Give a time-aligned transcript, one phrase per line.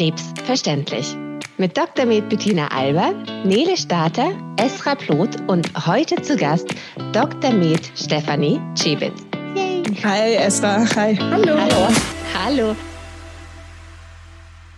[0.00, 1.14] Krebs verständlich.
[1.58, 2.06] Mit Dr.
[2.06, 3.12] Med Bettina Alber,
[3.44, 6.68] Nele Starter, Esra Ploth und heute zu Gast
[7.12, 7.52] Dr.
[7.52, 9.20] Med Stefanie Cebitz.
[10.02, 11.16] Hi Esra, hi.
[11.16, 11.54] Hallo.
[11.54, 11.88] Hallo.
[12.34, 12.76] Hallo.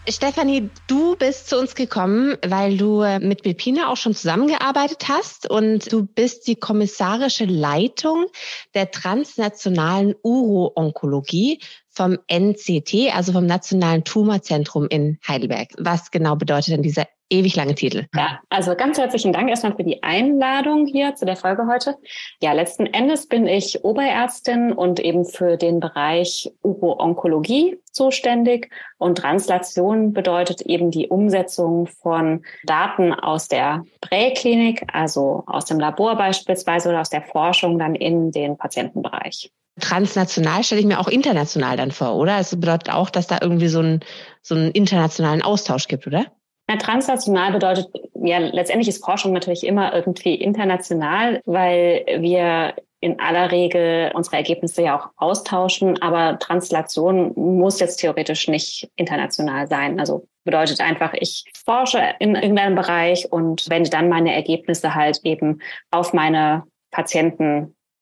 [0.08, 5.48] Stefanie, du bist zu uns gekommen, weil du äh, mit Bepina auch schon zusammengearbeitet hast
[5.48, 8.26] und du bist die kommissarische Leitung
[8.74, 11.60] der transnationalen Uro-Onkologie
[11.92, 15.68] vom NCT, also vom Nationalen Tumorzentrum in Heidelberg.
[15.78, 18.06] Was genau bedeutet denn dieser ewig lange Titel.
[18.14, 21.96] Ja, also ganz herzlichen Dank erstmal für die Einladung hier zu der Folge heute.
[22.42, 28.70] Ja, letzten Endes bin ich Oberärztin und eben für den Bereich Uro-Onkologie zuständig.
[28.98, 36.16] Und Translation bedeutet eben die Umsetzung von Daten aus der Präklinik, also aus dem Labor
[36.16, 39.50] beispielsweise oder aus der Forschung dann in den Patientenbereich.
[39.80, 42.38] Transnational stelle ich mir auch international dann vor, oder?
[42.38, 44.00] Es bedeutet auch, dass da irgendwie so, ein,
[44.42, 46.26] so einen internationalen Austausch gibt, oder?
[46.68, 53.50] Ja, transnational bedeutet, ja, letztendlich ist Forschung natürlich immer irgendwie international, weil wir in aller
[53.50, 59.98] Regel unsere Ergebnisse ja auch austauschen, aber Translation muss jetzt theoretisch nicht international sein.
[59.98, 65.60] Also bedeutet einfach, ich forsche in irgendeinem Bereich und wende dann meine Ergebnisse halt eben
[65.90, 66.62] auf meine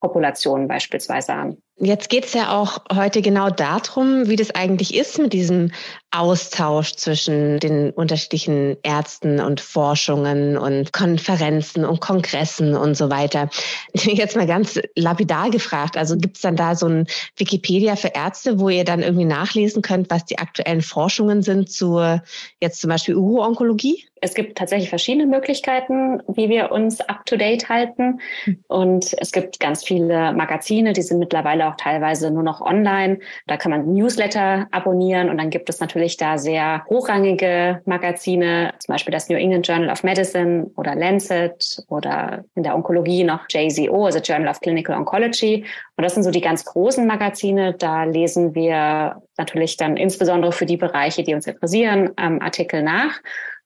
[0.01, 1.61] Patientenpopulationen beispielsweise an.
[1.77, 5.71] Jetzt geht es ja auch heute genau darum, wie das eigentlich ist mit diesem
[6.11, 13.49] Austausch zwischen den unterschiedlichen Ärzten und Forschungen und Konferenzen und Kongressen und so weiter.
[13.93, 18.59] Jetzt mal ganz lapidar gefragt, also gibt es dann da so ein Wikipedia für Ärzte,
[18.59, 22.21] wo ihr dann irgendwie nachlesen könnt, was die aktuellen Forschungen sind zur
[22.59, 24.05] jetzt zum Beispiel Uro-Onkologie?
[24.23, 28.19] Es gibt tatsächlich verschiedene Möglichkeiten, wie wir uns up-to-date halten.
[28.43, 28.63] Hm.
[28.67, 33.19] Und es gibt ganz viele Magazine, die sind mittlerweile auch teilweise nur noch online.
[33.47, 38.93] Da kann man Newsletter abonnieren und dann gibt es natürlich da sehr hochrangige Magazine, zum
[38.93, 44.05] Beispiel das New England Journal of Medicine oder Lancet oder in der Onkologie noch JZO,
[44.05, 45.65] also Journal of Clinical Oncology.
[45.97, 47.73] Und das sind so die ganz großen Magazine.
[47.73, 53.19] Da lesen wir natürlich dann insbesondere für die Bereiche, die uns interessieren, ähm, Artikel nach.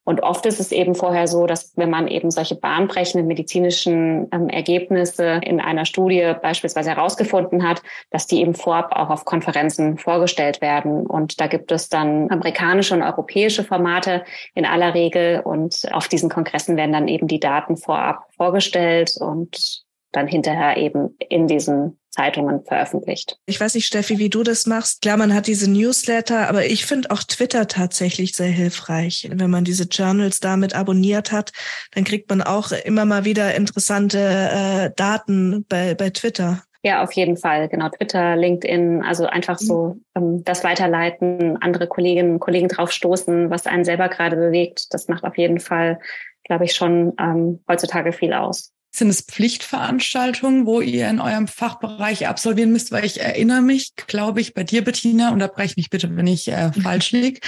[0.06, 4.48] Und oft ist es eben vorher so, dass wenn man eben solche bahnbrechenden medizinischen ähm,
[4.50, 10.62] Ergebnisse in einer Studie beispielsweise herausgefunden hat, dass die eben vorab auch auf Konferenzen vorgestellt
[10.62, 11.08] werden.
[11.08, 14.24] Und da gibt es dann amerikanische und europäische Formate
[14.54, 15.42] in aller Regel.
[15.42, 19.85] Und auf diesen Kongressen werden dann eben die Daten vorab vorgestellt und
[20.16, 23.38] dann hinterher eben in diesen Zeitungen veröffentlicht.
[23.46, 25.02] Ich weiß nicht, Steffi, wie du das machst.
[25.02, 29.30] Klar, man hat diese Newsletter, aber ich finde auch Twitter tatsächlich sehr hilfreich.
[29.32, 31.52] Wenn man diese Journals damit abonniert hat,
[31.92, 36.64] dann kriegt man auch immer mal wieder interessante äh, Daten bei, bei Twitter.
[36.84, 37.68] Ja, auf jeden Fall.
[37.68, 43.50] Genau, Twitter, LinkedIn, also einfach so ähm, das Weiterleiten, andere Kolleginnen und Kollegen drauf stoßen,
[43.50, 44.94] was einen selber gerade bewegt.
[44.94, 46.00] Das macht auf jeden Fall,
[46.44, 48.75] glaube ich, schon ähm, heutzutage viel aus.
[48.96, 52.94] Sind es Pflichtveranstaltungen, wo ihr in eurem Fachbereich absolvieren müsst?
[52.94, 56.72] Weil ich erinnere mich, glaube ich, bei dir, Bettina, unterbreche mich bitte, wenn ich äh,
[56.72, 57.42] falsch liege,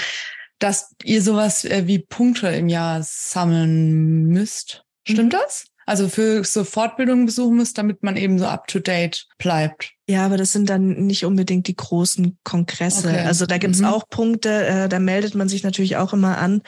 [0.59, 4.83] dass ihr sowas äh, wie Punkte im Jahr sammeln müsst.
[5.07, 5.37] Stimmt mhm.
[5.37, 5.67] das?
[5.87, 9.93] Also für so Fortbildungen besuchen müsst, damit man eben so up to date bleibt.
[10.09, 13.07] Ja, aber das sind dann nicht unbedingt die großen Kongresse.
[13.07, 13.21] Okay.
[13.21, 13.85] Also da gibt's mhm.
[13.85, 16.61] auch Punkte, äh, da meldet man sich natürlich auch immer an,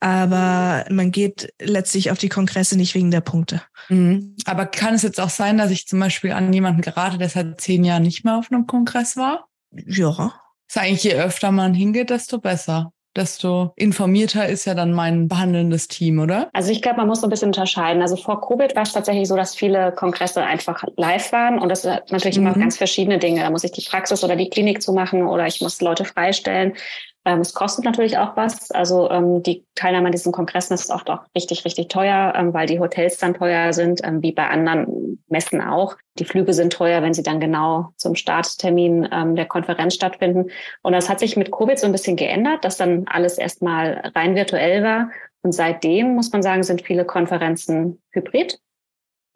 [0.00, 3.62] aber man geht letztlich auf die Kongresse nicht wegen der Punkte.
[3.88, 4.34] Mhm.
[4.46, 7.60] Aber kann es jetzt auch sein, dass ich zum Beispiel an jemanden gerate, der seit
[7.60, 9.46] zehn Jahren nicht mehr auf einem Kongress war?
[9.70, 10.34] Ja.
[10.68, 15.88] Ist eigentlich, je öfter man hingeht, desto besser desto informierter ist ja dann mein behandelndes
[15.88, 16.48] Team, oder?
[16.52, 18.02] Also ich glaube, man muss so ein bisschen unterscheiden.
[18.02, 21.84] Also vor Covid war es tatsächlich so, dass viele Kongresse einfach live waren und das
[21.84, 22.46] ist natürlich mhm.
[22.46, 23.40] immer ganz verschiedene Dinge.
[23.40, 26.74] Da muss ich die Praxis oder die Klinik zumachen oder ich muss Leute freistellen.
[27.26, 28.70] Ähm, es kostet natürlich auch was.
[28.70, 31.04] Also ähm, die Teilnahme an diesen Kongressen ist auch
[31.34, 35.60] richtig, richtig teuer, ähm, weil die Hotels dann teuer sind, ähm, wie bei anderen Messen
[35.60, 35.96] auch.
[36.20, 40.52] Die Flüge sind teuer, wenn sie dann genau zum Starttermin ähm, der Konferenz stattfinden.
[40.82, 44.36] Und das hat sich mit Covid so ein bisschen geändert, dass dann alles erstmal rein
[44.36, 45.10] virtuell war.
[45.42, 48.60] Und seitdem, muss man sagen, sind viele Konferenzen hybrid.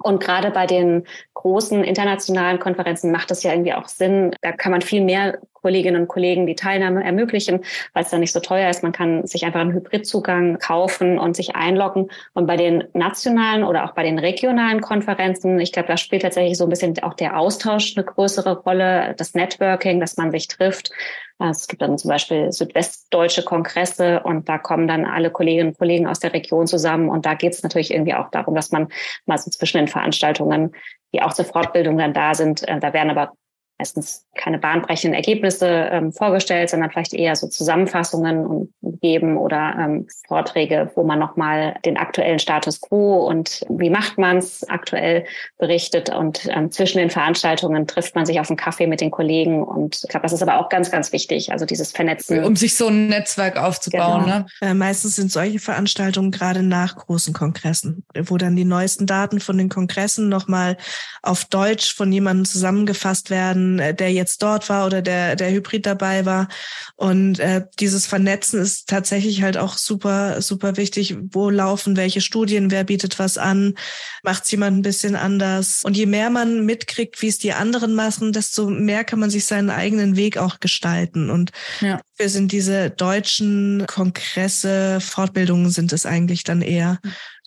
[0.02, 4.34] Und gerade bei den großen internationalen Konferenzen macht es ja irgendwie auch Sinn.
[4.40, 7.60] Da kann man viel mehr Kolleginnen und Kollegen die Teilnahme ermöglichen,
[7.92, 8.82] weil es dann nicht so teuer ist.
[8.82, 12.10] Man kann sich einfach einen Hybridzugang kaufen und sich einloggen.
[12.34, 16.58] Und bei den nationalen oder auch bei den regionalen Konferenzen, ich glaube, da spielt tatsächlich
[16.58, 20.90] so ein bisschen auch der Austausch eine größere Rolle, das Networking, dass man sich trifft.
[21.38, 26.06] Es gibt dann zum Beispiel südwestdeutsche Kongresse und da kommen dann alle Kolleginnen und Kollegen
[26.06, 27.08] aus der Region zusammen.
[27.08, 28.88] Und da geht es natürlich irgendwie auch darum, dass man
[29.24, 30.72] mal so zwischen den Veranstaltungen,
[31.14, 33.32] die auch zur Fortbildung dann da sind, äh, da werden aber
[33.80, 40.90] meistens keine bahnbrechenden Ergebnisse ähm, vorgestellt, sondern vielleicht eher so Zusammenfassungen geben oder ähm, Vorträge,
[40.94, 45.24] wo man nochmal den aktuellen Status quo und wie macht man es aktuell
[45.58, 46.10] berichtet.
[46.10, 49.62] Und ähm, zwischen den Veranstaltungen trifft man sich auf einen Kaffee mit den Kollegen.
[49.62, 52.44] Und ich glaube, das ist aber auch ganz, ganz wichtig, also dieses Vernetzen.
[52.44, 54.24] Um sich so ein Netzwerk aufzubauen.
[54.24, 54.38] Genau.
[54.38, 54.46] Ne?
[54.60, 59.56] Äh, meistens sind solche Veranstaltungen gerade nach großen Kongressen, wo dann die neuesten Daten von
[59.56, 60.76] den Kongressen nochmal
[61.22, 65.86] auf Deutsch von jemandem zusammengefasst werden, äh, der jetzt dort war oder der, der Hybrid
[65.86, 66.48] dabei war.
[66.96, 71.16] Und äh, dieses Vernetzen ist tatsächlich halt auch super, super wichtig.
[71.30, 72.70] Wo laufen welche Studien?
[72.70, 73.74] Wer bietet was an?
[74.22, 75.82] Macht es jemand ein bisschen anders?
[75.84, 79.44] Und je mehr man mitkriegt, wie es die anderen machen, desto mehr kann man sich
[79.44, 81.30] seinen eigenen Weg auch gestalten.
[81.30, 82.00] Und ja.
[82.16, 86.98] wir sind diese deutschen Kongresse, Fortbildungen sind es eigentlich dann eher,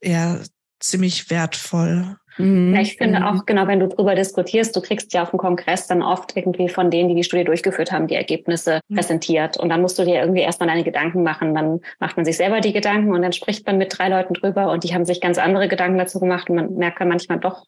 [0.01, 0.41] eher
[0.79, 2.17] ziemlich wertvoll.
[2.37, 2.73] Mhm.
[2.73, 3.25] Ja, ich finde mhm.
[3.25, 6.69] auch, genau, wenn du drüber diskutierst, du kriegst ja auf dem Kongress dann oft irgendwie
[6.69, 8.95] von denen, die die Studie durchgeführt haben, die Ergebnisse mhm.
[8.95, 9.57] präsentiert.
[9.57, 11.53] Und dann musst du dir irgendwie erstmal deine Gedanken machen.
[11.53, 14.71] Dann macht man sich selber die Gedanken und dann spricht man mit drei Leuten drüber
[14.71, 17.65] und die haben sich ganz andere Gedanken dazu gemacht und man merkt dann manchmal doch,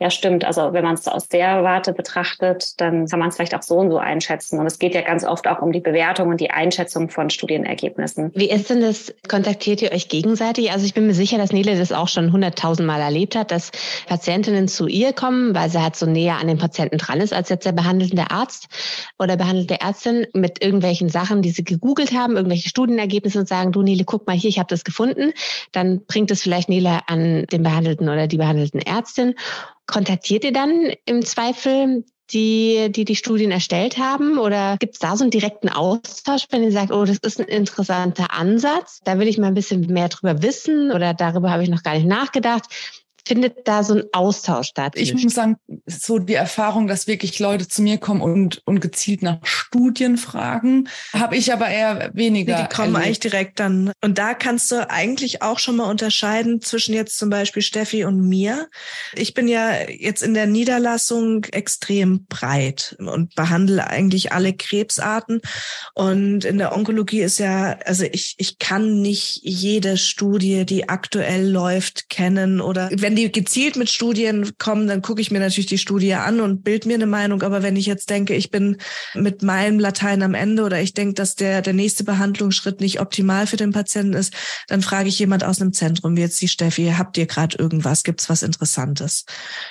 [0.00, 3.54] ja stimmt, also wenn man es aus der Warte betrachtet, dann kann man es vielleicht
[3.54, 4.58] auch so und so einschätzen.
[4.58, 8.32] Und es geht ja ganz oft auch um die Bewertung und die Einschätzung von Studienergebnissen.
[8.34, 9.14] Wie ist denn das?
[9.28, 10.72] Kontaktiert ihr euch gegenseitig?
[10.72, 13.70] Also ich bin mir sicher, dass Nele das auch schon hunderttausendmal erlebt hat, dass
[14.08, 17.48] Patientinnen zu ihr kommen, weil sie halt so näher an den Patienten dran ist als
[17.48, 18.68] jetzt der behandelnde Arzt
[19.18, 23.82] oder behandelte Ärztin mit irgendwelchen Sachen, die sie gegoogelt haben, irgendwelche Studienergebnisse und sagen, du
[23.82, 25.32] Nele, guck mal hier, ich habe das gefunden.
[25.72, 29.34] Dann bringt es vielleicht Nele an den Behandelten oder die behandelten Ärztin.
[29.86, 34.38] Kontaktiert ihr dann im Zweifel die, die die Studien erstellt haben?
[34.38, 37.46] Oder gibt es da so einen direkten Austausch, wenn ihr sagt, oh, das ist ein
[37.46, 41.68] interessanter Ansatz, da will ich mal ein bisschen mehr drüber wissen oder darüber habe ich
[41.68, 42.66] noch gar nicht nachgedacht
[43.28, 44.94] findet da so ein Austausch statt?
[44.96, 49.22] Ich muss sagen, so die Erfahrung, dass wirklich Leute zu mir kommen und, und gezielt
[49.22, 52.62] nach Studien fragen, habe ich aber eher weniger.
[52.62, 53.04] Die kommen erlebt.
[53.04, 53.92] eigentlich direkt dann.
[54.02, 58.26] Und da kannst du eigentlich auch schon mal unterscheiden zwischen jetzt zum Beispiel Steffi und
[58.26, 58.68] mir.
[59.14, 65.42] Ich bin ja jetzt in der Niederlassung extrem breit und behandle eigentlich alle Krebsarten.
[65.94, 71.46] Und in der Onkologie ist ja, also ich, ich kann nicht jede Studie, die aktuell
[71.46, 75.78] läuft, kennen oder wenn die gezielt mit Studien kommen, dann gucke ich mir natürlich die
[75.78, 77.42] Studie an und bild mir eine Meinung.
[77.42, 78.76] Aber wenn ich jetzt denke, ich bin
[79.14, 83.46] mit meinem Latein am Ende oder ich denke, dass der, der nächste Behandlungsschritt nicht optimal
[83.46, 84.32] für den Patienten ist,
[84.68, 88.04] dann frage ich jemand aus einem Zentrum, wie jetzt die Steffi, habt ihr gerade irgendwas?
[88.04, 89.24] Gibt's was Interessantes?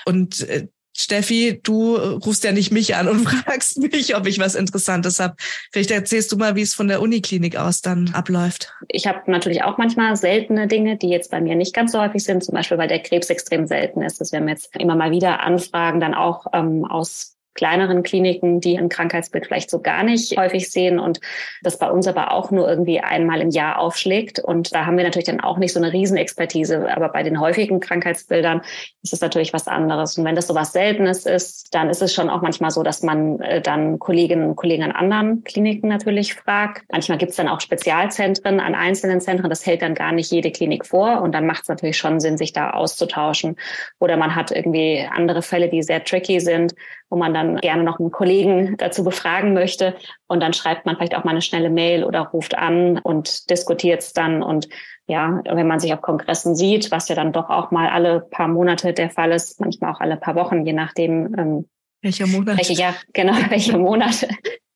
[0.06, 0.68] Und äh,
[1.00, 5.36] Steffi, du rufst ja nicht mich an und fragst mich, ob ich was Interessantes habe.
[5.72, 8.74] Vielleicht erzählst du mal, wie es von der Uniklinik aus dann abläuft.
[8.88, 12.24] Ich habe natürlich auch manchmal seltene Dinge, die jetzt bei mir nicht ganz so häufig
[12.24, 14.20] sind, zum Beispiel weil der Krebs extrem selten ist.
[14.20, 18.78] Das werden wir jetzt immer mal wieder anfragen, dann auch ähm, aus kleineren Kliniken, die
[18.78, 21.20] ein Krankheitsbild vielleicht so gar nicht häufig sehen und
[21.64, 24.40] das bei uns aber auch nur irgendwie einmal im Jahr aufschlägt.
[24.40, 26.88] Und da haben wir natürlich dann auch nicht so eine Riesenexpertise.
[26.96, 28.62] Aber bei den häufigen Krankheitsbildern
[29.04, 30.18] ist es natürlich was anderes.
[30.18, 33.02] Und wenn das so was Seltenes ist, dann ist es schon auch manchmal so, dass
[33.04, 36.84] man äh, dann Kolleginnen und Kollegen an anderen Kliniken natürlich fragt.
[36.92, 39.50] Manchmal gibt es dann auch Spezialzentren an einzelnen Zentren.
[39.50, 41.22] Das hält dann gar nicht jede Klinik vor.
[41.22, 43.56] Und dann macht es natürlich schon Sinn, sich da auszutauschen.
[44.00, 46.76] Oder man hat irgendwie andere Fälle, die sehr tricky sind,
[47.10, 49.96] wo man dann gerne noch einen Kollegen dazu befragen möchte.
[50.28, 54.02] Und dann schreibt man vielleicht auch mal eine schnelle Mail oder ruft an und diskutiert
[54.02, 54.44] es dann.
[54.44, 54.68] Und
[55.08, 58.48] ja, wenn man sich auf Kongressen sieht, was ja dann doch auch mal alle paar
[58.48, 61.70] Monate der Fall ist, manchmal auch alle paar Wochen, je nachdem, ähm,
[62.02, 62.58] welcher Monat.
[62.58, 64.28] Welche, ja, genau, welche Monate.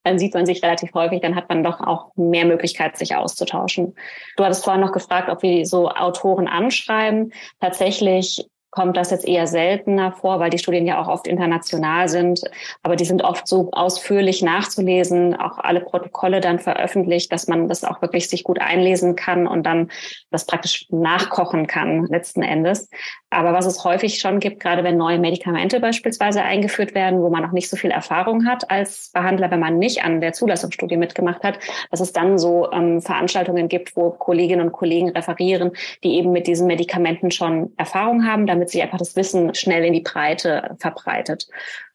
[0.04, 3.94] Dann sieht man sich relativ häufig, dann hat man doch auch mehr Möglichkeit, sich auszutauschen.
[4.36, 7.34] Du hattest vorhin noch gefragt, ob wir so Autoren anschreiben.
[7.60, 12.42] Tatsächlich kommt das jetzt eher seltener vor, weil die Studien ja auch oft international sind.
[12.84, 17.84] Aber die sind oft so ausführlich nachzulesen, auch alle Protokolle dann veröffentlicht, dass man das
[17.84, 19.92] auch wirklich sich gut einlesen kann und dann
[20.32, 22.90] das praktisch nachkochen kann letzten Endes.
[23.34, 27.42] Aber was es häufig schon gibt, gerade wenn neue Medikamente beispielsweise eingeführt werden, wo man
[27.42, 31.42] noch nicht so viel Erfahrung hat als Behandler, wenn man nicht an der Zulassungsstudie mitgemacht
[31.42, 31.58] hat,
[31.90, 35.72] dass es dann so ähm, Veranstaltungen gibt, wo Kolleginnen und Kollegen referieren,
[36.04, 39.94] die eben mit diesen Medikamenten schon Erfahrung haben, damit sich einfach das Wissen schnell in
[39.94, 41.48] die Breite verbreitet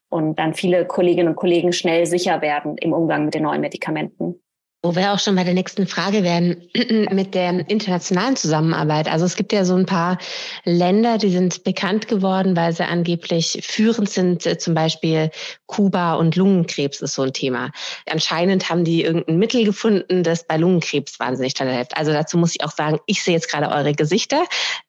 [0.08, 4.40] und dann viele Kolleginnen und Kollegen schnell sicher werden im Umgang mit den neuen Medikamenten.
[4.86, 6.68] Wo wir auch schon bei der nächsten Frage werden
[7.10, 9.10] mit der internationalen Zusammenarbeit.
[9.10, 10.16] Also es gibt ja so ein paar
[10.62, 14.60] Länder, die sind bekannt geworden, weil sie angeblich führend sind.
[14.60, 15.32] Zum Beispiel
[15.66, 17.72] Kuba und Lungenkrebs ist so ein Thema.
[18.08, 21.96] Anscheinend haben die irgendein Mittel gefunden, das bei Lungenkrebs wahnsinnig toll hilft.
[21.96, 24.44] Also dazu muss ich auch sagen, ich sehe jetzt gerade eure Gesichter.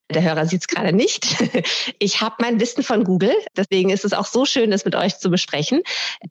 [0.10, 1.28] Der Hörer sieht es gerade nicht.
[2.00, 5.18] Ich habe mein Wissen von Google, deswegen ist es auch so schön, das mit euch
[5.18, 5.82] zu besprechen.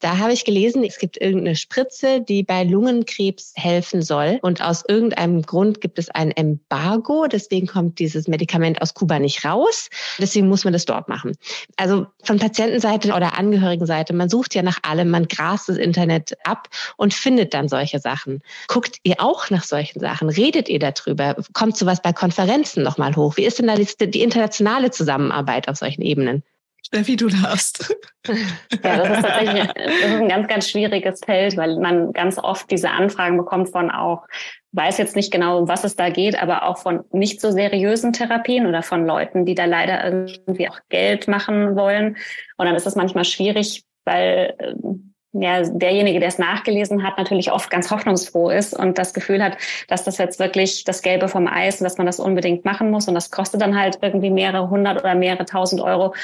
[0.00, 4.38] Da habe ich gelesen, es gibt irgendeine Spritze, die bei Lungenkrebs helfen soll.
[4.42, 7.26] Und aus irgendeinem Grund gibt es ein Embargo.
[7.26, 9.88] Deswegen kommt dieses Medikament aus Kuba nicht raus.
[10.18, 11.36] Deswegen muss man das dort machen.
[11.76, 16.68] Also von Patientenseite oder Angehörigenseite, man sucht ja nach allem, man grast das Internet ab
[16.96, 18.40] und findet dann solche Sachen.
[18.68, 20.28] Guckt ihr auch nach solchen Sachen?
[20.28, 21.36] Redet ihr darüber?
[21.52, 23.36] Kommt sowas bei Konferenzen nochmal hoch?
[23.36, 26.42] Wie ist denn die internationale Zusammenarbeit auf solchen Ebenen?
[26.86, 27.96] Steffi, du darfst.
[28.28, 32.70] Ja, das ist tatsächlich das ist ein ganz, ganz schwieriges Feld, weil man ganz oft
[32.70, 34.26] diese Anfragen bekommt von auch,
[34.70, 38.12] weiß jetzt nicht genau, um was es da geht, aber auch von nicht so seriösen
[38.12, 42.16] Therapien oder von Leuten, die da leider irgendwie auch Geld machen wollen.
[42.56, 47.52] Und dann ist es manchmal schwierig, weil ähm, ja, derjenige, der es nachgelesen hat, natürlich
[47.52, 49.56] oft ganz hoffnungsfroh ist und das Gefühl hat,
[49.88, 53.08] dass das jetzt wirklich das Gelbe vom Eis und dass man das unbedingt machen muss.
[53.08, 56.14] Und das kostet dann halt irgendwie mehrere hundert oder mehrere tausend Euro.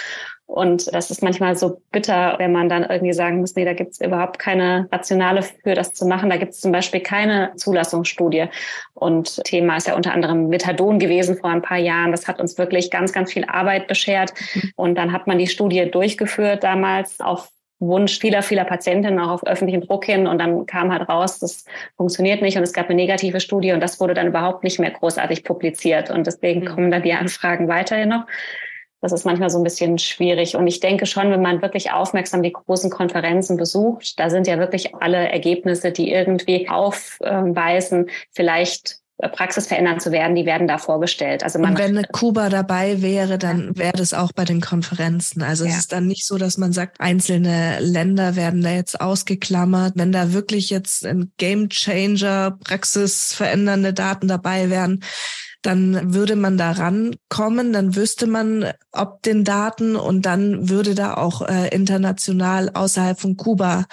[0.46, 3.92] Und das ist manchmal so bitter, wenn man dann irgendwie sagen muss, nee, da gibt
[3.92, 6.28] es überhaupt keine Rationale für das zu machen.
[6.28, 8.46] Da gibt es zum Beispiel keine Zulassungsstudie.
[8.92, 12.12] Und Thema ist ja unter anderem Methadon gewesen vor ein paar Jahren.
[12.12, 14.34] Das hat uns wirklich ganz, ganz viel Arbeit beschert.
[14.54, 14.72] Mhm.
[14.76, 17.48] Und dann hat man die Studie durchgeführt damals auf
[17.86, 20.26] Wunsch vieler, vieler Patientinnen auch auf öffentlichen Druck hin.
[20.26, 21.64] Und dann kam halt raus, das
[21.96, 24.90] funktioniert nicht und es gab eine negative Studie und das wurde dann überhaupt nicht mehr
[24.90, 26.10] großartig publiziert.
[26.10, 26.66] Und deswegen mhm.
[26.66, 28.26] kommen dann die Anfragen weiterhin noch.
[29.02, 30.54] Das ist manchmal so ein bisschen schwierig.
[30.54, 34.58] Und ich denke schon, wenn man wirklich aufmerksam die großen Konferenzen besucht, da sind ja
[34.58, 41.44] wirklich alle Ergebnisse, die irgendwie aufweisen, vielleicht praxisverändernd zu werden, die werden da vorgestellt.
[41.44, 45.42] Also man und wenn Kuba dabei wäre, dann wäre das auch bei den Konferenzen.
[45.42, 45.70] Also ja.
[45.70, 49.94] es ist dann nicht so, dass man sagt, einzelne Länder werden da jetzt ausgeklammert.
[49.96, 55.00] Wenn da wirklich jetzt ein Game Changer, praxisverändernde Daten dabei wären,
[55.62, 61.14] dann würde man da rankommen, dann wüsste man, ob den Daten und dann würde da
[61.14, 63.86] auch äh, international außerhalb von Kuba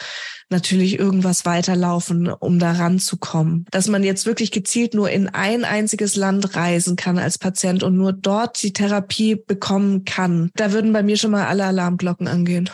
[0.50, 3.66] natürlich irgendwas weiterlaufen, um da ranzukommen.
[3.72, 7.96] Dass man jetzt wirklich gezielt nur in ein einziges Land reisen kann als Patient und
[7.96, 12.70] nur dort die Therapie bekommen kann, da würden bei mir schon mal alle Alarmglocken angehen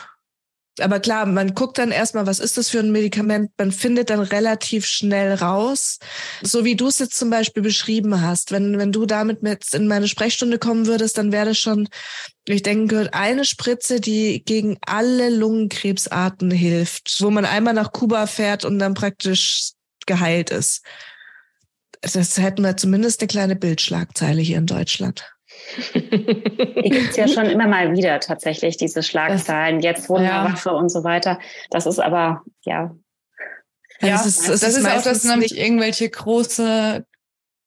[0.80, 3.50] aber klar, man guckt dann erstmal, was ist das für ein Medikament?
[3.58, 5.98] Man findet dann relativ schnell raus.
[6.42, 8.52] So wie du es jetzt zum Beispiel beschrieben hast.
[8.52, 11.88] Wenn, wenn du damit mit in meine Sprechstunde kommen würdest, dann wäre das schon,
[12.44, 18.64] ich denke, eine Spritze, die gegen alle Lungenkrebsarten hilft, wo man einmal nach Kuba fährt
[18.64, 19.72] und dann praktisch
[20.06, 20.82] geheilt ist.
[22.02, 25.35] Das hätten wir zumindest eine kleine Bildschlagzeile hier in Deutschland.
[25.94, 29.80] Die gibt es ja schon immer mal wieder tatsächlich, diese Schlagzeilen.
[29.80, 30.74] Jetzt Wunderwaffe ja.
[30.74, 31.38] und so weiter.
[31.70, 32.94] Das ist aber, ja.
[34.00, 37.06] Ja, das ist, das ist, ist auch, dass nämlich irgendwelche große,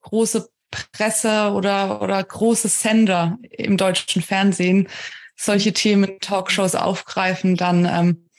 [0.01, 0.49] große
[0.91, 4.87] Presse oder, oder große Sender im deutschen Fernsehen
[5.35, 8.29] solche Themen Talkshows aufgreifen, dann ähm,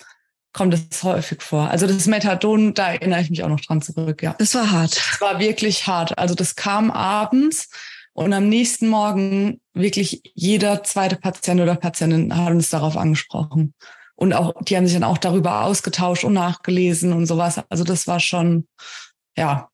[0.53, 1.71] kommt es häufig vor.
[1.71, 4.35] Also das Methadon, da erinnere ich mich auch noch dran zurück, ja.
[4.39, 4.97] Das war hart.
[4.97, 6.19] Das war wirklich hart.
[6.19, 7.71] Also das kam abends
[8.21, 13.73] und am nächsten Morgen wirklich jeder zweite Patient oder Patientin hat uns darauf angesprochen.
[14.15, 17.63] Und auch, die haben sich dann auch darüber ausgetauscht und nachgelesen und sowas.
[17.71, 18.69] Also das war schon,
[19.39, 19.70] ja,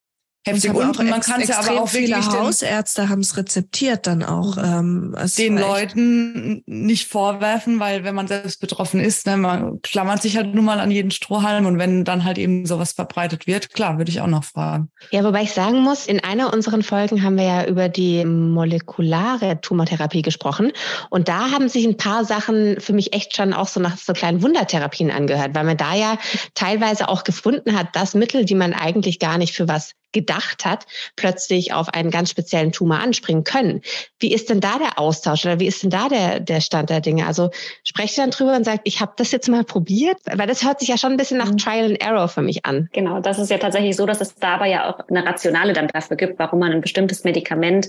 [0.46, 0.72] heftig.
[0.72, 4.56] Und man kann es ja aber auch viele Hausärzte haben es rezeptiert dann auch.
[4.56, 10.36] Ähm, den Leuten nicht vorwerfen, weil wenn man selbst betroffen ist, ne, man klammert sich
[10.36, 13.98] halt nun mal an jeden Strohhalm und wenn dann halt eben sowas verbreitet wird, klar,
[13.98, 14.90] würde ich auch noch fragen.
[15.10, 19.60] Ja, wobei ich sagen muss, in einer unserer Folgen haben wir ja über die molekulare
[19.60, 20.72] Tumortherapie gesprochen
[21.10, 24.12] und da haben sich ein paar Sachen für mich echt schon auch so nach so
[24.12, 26.18] kleinen Wundertherapien angehört, weil man da ja
[26.54, 30.86] teilweise auch gefunden hat, dass Mittel, die man eigentlich gar nicht für was gedacht hat,
[31.14, 33.82] plötzlich auf einen ganz speziellen Tumor anspringen können.
[34.18, 37.02] Wie ist denn da der Austausch oder wie ist denn da der, der Stand der
[37.02, 37.26] Dinge?
[37.26, 37.50] Also
[37.84, 40.16] sprecht ihr dann drüber und sagt, ich habe das jetzt mal probiert?
[40.24, 41.58] Weil das hört sich ja schon ein bisschen nach mhm.
[41.58, 42.88] Trial and Error für mich an.
[42.92, 45.88] Genau, das ist ja tatsächlich so, dass es da aber ja auch eine Rationale dann
[45.88, 47.88] dafür gibt, warum man ein bestimmtes Medikament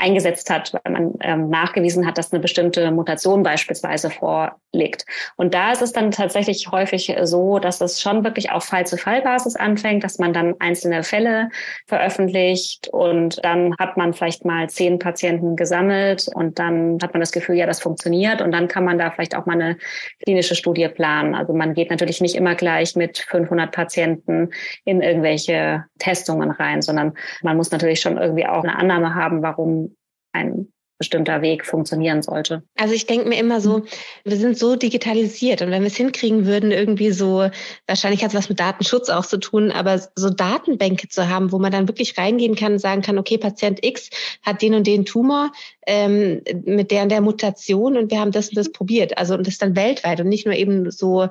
[0.00, 5.04] eingesetzt hat, weil man ähm, nachgewiesen hat, dass eine bestimmte Mutation beispielsweise vorliegt.
[5.36, 10.04] Und da ist es dann tatsächlich häufig so, dass es schon wirklich auf Fall-zu-Fall-Basis anfängt,
[10.04, 11.50] dass man dann einzelne Fälle
[11.86, 17.32] veröffentlicht und dann hat man vielleicht mal zehn Patienten gesammelt und dann hat man das
[17.32, 19.76] Gefühl, ja, das funktioniert und dann kann man da vielleicht auch mal eine
[20.24, 21.34] klinische Studie planen.
[21.34, 24.50] Also man geht natürlich nicht immer gleich mit 500 Patienten
[24.84, 29.89] in irgendwelche Testungen rein, sondern man muss natürlich schon irgendwie auch eine Annahme haben, warum
[30.32, 32.62] ein bestimmter Weg funktionieren sollte.
[32.76, 33.84] Also ich denke mir immer so,
[34.24, 37.48] wir sind so digitalisiert und wenn wir es hinkriegen würden, irgendwie so,
[37.86, 41.58] wahrscheinlich hat es was mit Datenschutz auch zu tun, aber so Datenbänke zu haben, wo
[41.58, 44.10] man dann wirklich reingehen kann und sagen kann, okay, Patient X
[44.42, 45.52] hat den und den Tumor
[45.86, 49.16] ähm, mit der und der Mutation und wir haben das und das probiert.
[49.16, 51.28] Also und das dann weltweit und nicht nur eben so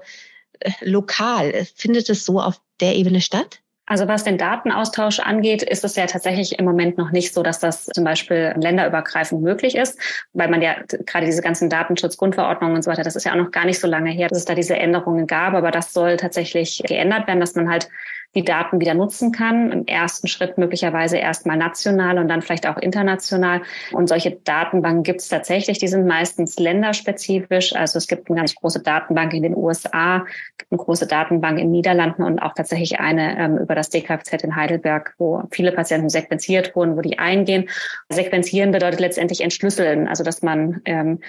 [0.62, 1.68] äh, lokal.
[1.76, 3.62] Findet es so auf der Ebene statt?
[3.90, 7.58] Also was den Datenaustausch angeht, ist es ja tatsächlich im Moment noch nicht so, dass
[7.58, 10.00] das zum Beispiel länderübergreifend möglich ist,
[10.32, 10.76] weil man ja
[11.08, 13.88] gerade diese ganzen Datenschutzgrundverordnungen und so weiter, das ist ja auch noch gar nicht so
[13.88, 17.56] lange her, dass es da diese Änderungen gab, aber das soll tatsächlich geändert werden, dass
[17.56, 17.90] man halt
[18.36, 19.72] die Daten wieder nutzen kann.
[19.72, 23.62] Im ersten Schritt möglicherweise erstmal national und dann vielleicht auch international.
[23.92, 25.80] Und solche Datenbanken gibt es tatsächlich.
[25.80, 27.76] Die sind meistens länderspezifisch.
[27.76, 30.26] Also es gibt eine ganz große Datenbank in den USA,
[30.70, 34.56] eine große Datenbank in den Niederlanden und auch tatsächlich eine ähm, über das DKFZ in
[34.56, 37.68] Heidelberg, wo viele Patienten sequenziert wurden, wo die eingehen.
[38.10, 41.20] Sequenzieren bedeutet letztendlich entschlüsseln, also dass man ähm,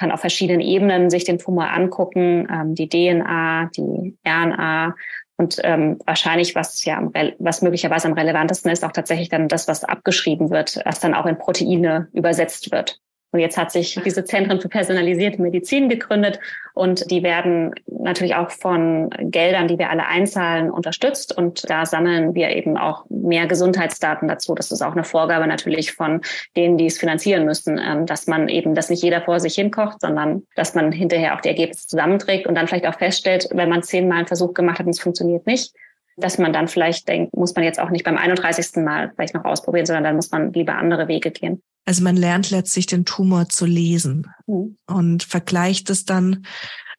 [0.00, 4.96] kann auf verschiedenen Ebenen sich den Tumor angucken, ähm, die DNA, die RNA
[5.40, 7.00] und ähm, wahrscheinlich, was ja
[7.38, 11.24] was möglicherweise am relevantesten ist, auch tatsächlich dann das, was abgeschrieben wird, was dann auch
[11.24, 13.00] in Proteine übersetzt wird.
[13.32, 16.40] Und jetzt hat sich diese Zentren für personalisierte Medizin gegründet
[16.74, 21.36] und die werden natürlich auch von Geldern, die wir alle einzahlen, unterstützt.
[21.36, 24.54] Und da sammeln wir eben auch mehr Gesundheitsdaten dazu.
[24.54, 26.22] Das ist auch eine Vorgabe natürlich von
[26.56, 30.00] denen, die es finanzieren müssen, ähm, dass man eben, dass nicht jeder vor sich hinkocht,
[30.00, 33.82] sondern dass man hinterher auch die Ergebnisse zusammenträgt und dann vielleicht auch feststellt, wenn man
[33.82, 35.74] zehnmal einen Versuch gemacht hat und es funktioniert nicht,
[36.16, 38.76] dass man dann vielleicht denkt, muss man jetzt auch nicht beim 31.
[38.76, 41.62] Mal vielleicht noch ausprobieren, sondern dann muss man lieber andere Wege gehen.
[41.84, 44.76] Also man lernt letztlich den Tumor zu lesen mhm.
[44.86, 46.44] und vergleicht es dann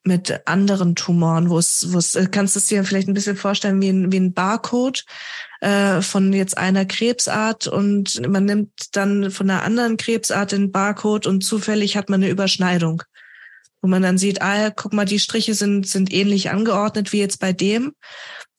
[0.04, 3.36] mit anderen Tumoren, wo es, wo es, äh, kannst du es dir vielleicht ein bisschen
[3.36, 5.06] vorstellen wie ein, wie ein Barcode
[5.60, 11.28] äh, von jetzt einer Krebsart und man nimmt dann von einer anderen Krebsart den Barcode
[11.28, 13.04] und zufällig hat man eine Überschneidung
[13.82, 17.40] wo man dann sieht, ah, guck mal, die Striche sind, sind ähnlich angeordnet wie jetzt
[17.40, 17.94] bei dem.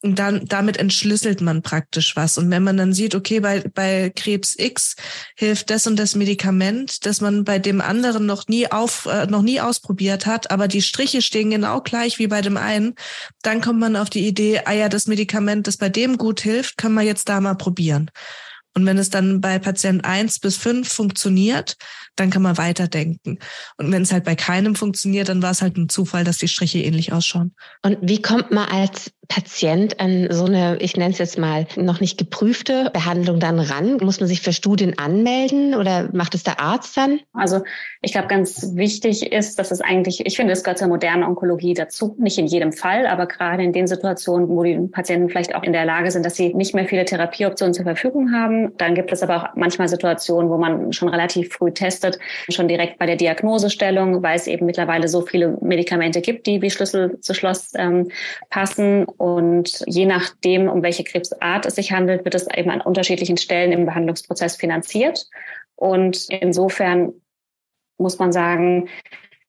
[0.01, 2.37] Und dann, damit entschlüsselt man praktisch was.
[2.37, 4.97] Und wenn man dann sieht, okay, bei, bei Krebs X
[5.37, 9.41] hilft das und das Medikament, das man bei dem anderen noch nie auf, äh, noch
[9.41, 12.95] nie ausprobiert hat, aber die Striche stehen genau gleich wie bei dem einen,
[13.43, 16.77] dann kommt man auf die Idee, ah ja, das Medikament, das bei dem gut hilft,
[16.77, 18.11] kann man jetzt da mal probieren.
[18.75, 21.77] Und wenn es dann bei Patient eins bis fünf funktioniert,
[22.15, 23.39] dann kann man weiterdenken.
[23.77, 26.47] Und wenn es halt bei keinem funktioniert, dann war es halt ein Zufall, dass die
[26.47, 27.55] Striche ähnlich ausschauen.
[27.81, 32.01] Und wie kommt man als Patient an so eine, ich nenne es jetzt mal, noch
[32.01, 33.97] nicht geprüfte Behandlung dann ran?
[34.01, 37.19] Muss man sich für Studien anmelden oder macht es der Arzt dann?
[37.33, 37.61] Also
[38.01, 41.73] ich glaube, ganz wichtig ist, dass es eigentlich, ich finde, es gehört zur modernen Onkologie
[41.73, 42.15] dazu.
[42.19, 45.73] Nicht in jedem Fall, aber gerade in den Situationen, wo die Patienten vielleicht auch in
[45.73, 48.77] der Lage sind, dass sie nicht mehr viele Therapieoptionen zur Verfügung haben.
[48.77, 52.99] Dann gibt es aber auch manchmal Situationen, wo man schon relativ früh testet, schon direkt
[52.99, 57.33] bei der Diagnosestellung, weil es eben mittlerweile so viele Medikamente gibt, die wie Schlüssel zu
[57.33, 58.09] Schloss ähm,
[58.49, 63.37] passen und je nachdem, um welche Krebsart es sich handelt, wird es eben an unterschiedlichen
[63.37, 65.27] Stellen im Behandlungsprozess finanziert.
[65.75, 67.13] Und insofern
[67.97, 68.89] muss man sagen,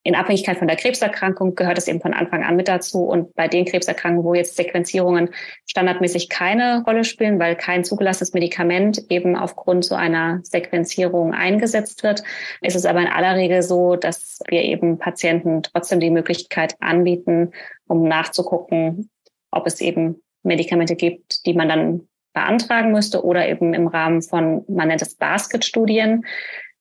[0.07, 3.05] in Abhängigkeit von der Krebserkrankung gehört es eben von Anfang an mit dazu.
[3.05, 5.31] Und bei den Krebserkrankungen, wo jetzt Sequenzierungen
[5.67, 12.23] standardmäßig keine Rolle spielen, weil kein zugelassenes Medikament eben aufgrund so einer Sequenzierung eingesetzt wird,
[12.61, 17.53] ist es aber in aller Regel so, dass wir eben Patienten trotzdem die Möglichkeit anbieten,
[17.89, 19.09] um nachzugucken,
[19.55, 24.65] ob es eben Medikamente gibt, die man dann beantragen müsste oder eben im Rahmen von,
[24.69, 26.25] man nennt es Basket-Studien,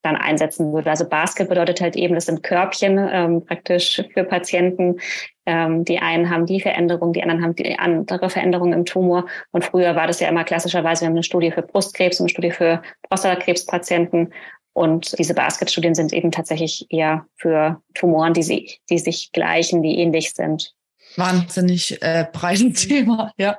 [0.03, 0.89] dann einsetzen würde.
[0.89, 4.99] Also Basket bedeutet halt eben, das sind Körbchen ähm, praktisch für Patienten.
[5.45, 9.27] Ähm, die einen haben die Veränderung, die anderen haben die andere Veränderung im Tumor.
[9.51, 12.29] Und früher war das ja immer klassischerweise, wir haben eine Studie für Brustkrebs und eine
[12.29, 14.33] Studie für Prostatakrebspatienten.
[14.73, 19.99] Und diese Basket-Studien sind eben tatsächlich eher für Tumoren, die, sie, die sich gleichen, die
[19.99, 20.73] ähnlich sind.
[21.15, 23.57] Wahnsinnig äh, breites Thema, ja.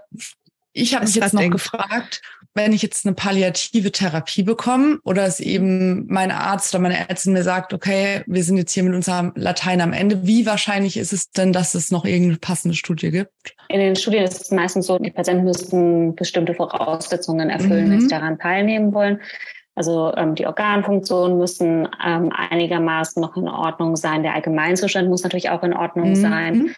[0.72, 1.52] Ich habe mich jetzt noch eng.
[1.52, 2.20] gefragt,
[2.54, 7.32] wenn ich jetzt eine palliative Therapie bekomme oder es eben mein Arzt oder meine Ärztin
[7.32, 11.12] mir sagt, okay, wir sind jetzt hier mit unserem Latein am Ende, wie wahrscheinlich ist
[11.12, 13.32] es denn, dass es noch irgendeine passende Studie gibt?
[13.68, 17.92] In den Studien ist es meistens so, die Patienten müssen bestimmte Voraussetzungen erfüllen, mhm.
[17.92, 19.20] wenn sie daran teilnehmen wollen.
[19.74, 24.22] Also ähm, die Organfunktionen müssen ähm, einigermaßen noch in Ordnung sein.
[24.22, 26.16] Der Allgemeinzustand muss natürlich auch in Ordnung mhm.
[26.16, 26.74] sein.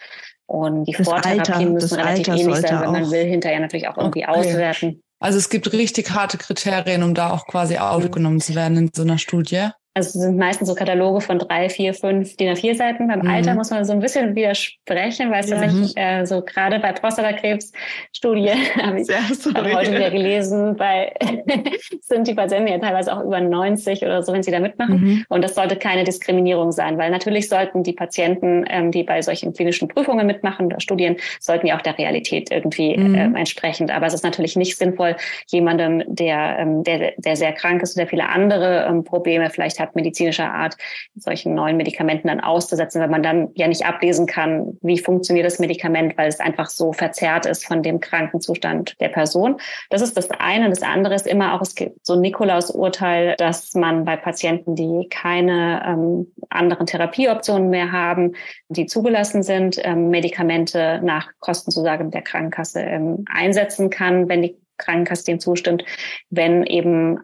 [0.47, 3.97] Und die das Vortherapien müssen relativ Alter ähnlich sein, wenn man will, hinterher natürlich auch
[3.97, 4.39] irgendwie okay.
[4.39, 5.03] auswerten.
[5.19, 9.03] Also es gibt richtig harte Kriterien, um da auch quasi aufgenommen zu werden in so
[9.03, 9.71] einer Studie.
[9.97, 13.09] Also sind meistens so Kataloge von drei, vier, fünf DIN A4 Seiten.
[13.09, 13.31] Beim mhm.
[13.31, 15.57] Alter muss man so ein bisschen widersprechen, weil es ja.
[15.57, 18.51] tatsächlich äh, so gerade bei Prostatakrebsstudie
[18.83, 21.13] habe ich hab heute wieder gelesen, weil
[22.03, 25.01] sind die Patienten ja teilweise auch über 90 oder so, wenn sie da mitmachen.
[25.01, 25.25] Mhm.
[25.31, 29.55] Und das sollte keine Diskriminierung sein, weil natürlich sollten die Patienten, ähm, die bei solchen
[29.55, 33.15] klinischen Prüfungen mitmachen oder Studien, sollten ja auch der Realität irgendwie mhm.
[33.15, 33.91] äh, entsprechend.
[33.91, 38.07] Aber es ist natürlich nicht sinnvoll, jemandem, der, ähm, der, der sehr krank ist oder
[38.07, 40.77] viele andere ähm, Probleme vielleicht hat, hat, medizinischer Art,
[41.15, 45.59] solchen neuen Medikamenten dann auszusetzen, weil man dann ja nicht ablesen kann, wie funktioniert das
[45.59, 49.57] Medikament, weil es einfach so verzerrt ist von dem Krankenzustand der Person.
[49.91, 50.69] Das ist das eine.
[50.69, 55.09] Das andere ist immer auch, es gibt so ein Nikolaus-Urteil, dass man bei Patienten, die
[55.09, 58.33] keine ähm, anderen Therapieoptionen mehr haben,
[58.69, 65.25] die zugelassen sind, ähm, Medikamente nach Kostenzusage der Krankenkasse ähm, einsetzen kann, wenn die Krankenkasse
[65.25, 65.85] dem zustimmt,
[66.31, 67.21] wenn eben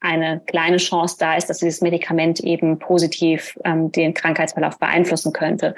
[0.00, 5.74] eine kleine Chance da ist, dass dieses Medikament eben positiv ähm, den Krankheitsverlauf beeinflussen könnte.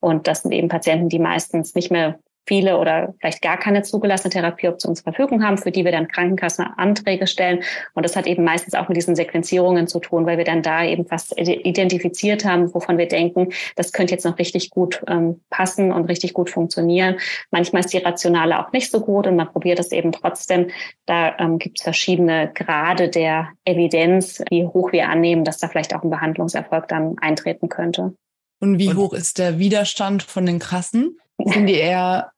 [0.00, 4.30] Und das sind eben Patienten, die meistens nicht mehr viele oder vielleicht gar keine zugelassene
[4.30, 7.62] Therapieoption zur Verfügung haben, für die wir dann Krankenkassenanträge stellen.
[7.94, 10.84] Und das hat eben meistens auch mit diesen Sequenzierungen zu tun, weil wir dann da
[10.84, 15.92] eben fast identifiziert haben, wovon wir denken, das könnte jetzt noch richtig gut ähm, passen
[15.92, 17.16] und richtig gut funktionieren.
[17.50, 20.70] Manchmal ist die Rationale auch nicht so gut und man probiert es eben trotzdem.
[21.06, 25.94] Da ähm, gibt es verschiedene Grade der Evidenz, wie hoch wir annehmen, dass da vielleicht
[25.94, 28.14] auch ein Behandlungserfolg dann eintreten könnte.
[28.60, 31.18] Und wie hoch ist der Widerstand von den Kassen?
[31.38, 32.30] Sind die eher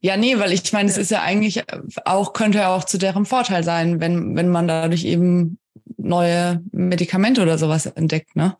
[0.00, 1.62] ja, nee, weil ich meine, es ist ja eigentlich
[2.04, 5.58] auch, könnte ja auch zu deren Vorteil sein, wenn, wenn man dadurch eben
[5.96, 8.56] neue Medikamente oder sowas entdeckt, ne?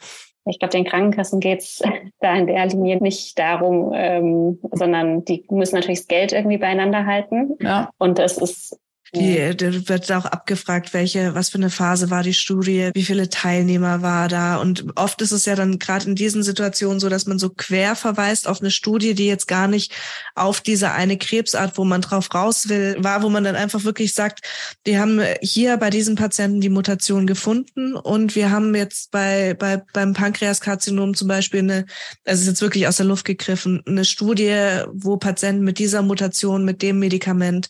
[0.46, 1.82] Ich glaube, den Krankenkassen geht's
[2.20, 7.06] da in der Linie nicht darum, ähm, sondern die müssen natürlich das Geld irgendwie beieinander
[7.06, 7.56] halten.
[7.60, 7.90] Ja.
[7.98, 8.78] Und das ist
[9.14, 13.28] die, da wird auch abgefragt, welche, was für eine Phase war die Studie, wie viele
[13.28, 14.56] Teilnehmer war da.
[14.56, 17.96] Und oft ist es ja dann gerade in diesen Situationen so, dass man so quer
[17.96, 19.92] verweist auf eine Studie, die jetzt gar nicht
[20.34, 24.12] auf diese eine Krebsart, wo man drauf raus will, war, wo man dann einfach wirklich
[24.14, 24.40] sagt,
[24.86, 29.82] die haben hier bei diesen Patienten die Mutation gefunden und wir haben jetzt bei, bei
[29.92, 31.86] beim Pankreaskarzinom zum Beispiel eine,
[32.24, 36.64] also ist jetzt wirklich aus der Luft gegriffen, eine Studie, wo Patienten mit dieser Mutation,
[36.64, 37.68] mit dem Medikament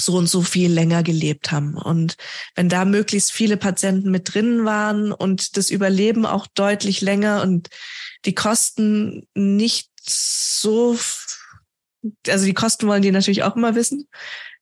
[0.00, 1.76] so und so viel länger gelebt haben.
[1.76, 2.16] Und
[2.54, 7.68] wenn da möglichst viele Patienten mit drin waren und das Überleben auch deutlich länger und
[8.24, 10.96] die Kosten nicht so,
[12.26, 14.08] also die Kosten wollen die natürlich auch immer wissen.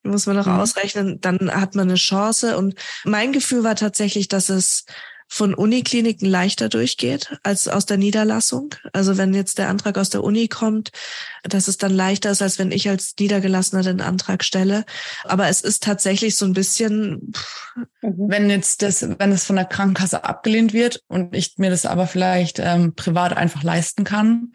[0.05, 0.61] Die muss man noch mhm.
[0.61, 2.57] ausrechnen, dann hat man eine Chance.
[2.57, 2.74] Und
[3.05, 4.85] mein Gefühl war tatsächlich, dass es
[5.28, 8.74] von Unikliniken leichter durchgeht als aus der Niederlassung.
[8.94, 10.90] Also wenn jetzt der Antrag aus der Uni kommt,
[11.42, 14.86] dass es dann leichter ist, als wenn ich als Niedergelassener den Antrag stelle.
[15.24, 17.32] Aber es ist tatsächlich so ein bisschen.
[18.00, 18.28] Mhm.
[18.28, 22.06] Wenn jetzt das, wenn es von der Krankenkasse abgelehnt wird und ich mir das aber
[22.06, 24.52] vielleicht ähm, privat einfach leisten kann,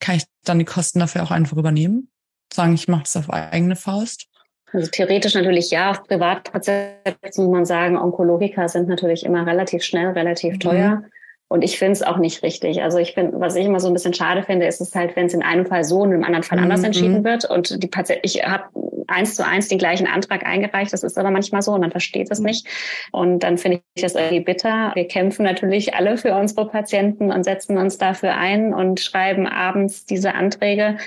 [0.00, 2.10] kann ich dann die Kosten dafür auch einfach übernehmen?
[2.52, 4.29] Sagen, ich mache das auf eigene Faust?
[4.72, 10.08] Also theoretisch natürlich ja, auf Privatpatienten muss man sagen, Onkologiker sind natürlich immer relativ schnell,
[10.08, 10.60] relativ mhm.
[10.60, 10.90] teuer.
[10.96, 11.04] Mhm.
[11.48, 12.80] Und ich finde es auch nicht richtig.
[12.80, 15.26] Also ich finde, was ich immer so ein bisschen schade finde, ist es halt, wenn
[15.26, 16.64] es in einem Fall so und im anderen Fall mhm.
[16.64, 17.24] anders entschieden mhm.
[17.24, 17.44] wird.
[17.44, 18.66] Und die Patienten, ich habe
[19.08, 20.92] eins zu eins den gleichen Antrag eingereicht.
[20.92, 22.46] Das ist aber manchmal so und man versteht es mhm.
[22.46, 22.68] nicht.
[23.10, 24.92] Und dann finde ich das irgendwie bitter.
[24.94, 30.06] Wir kämpfen natürlich alle für unsere Patienten und setzen uns dafür ein und schreiben abends
[30.06, 30.98] diese Anträge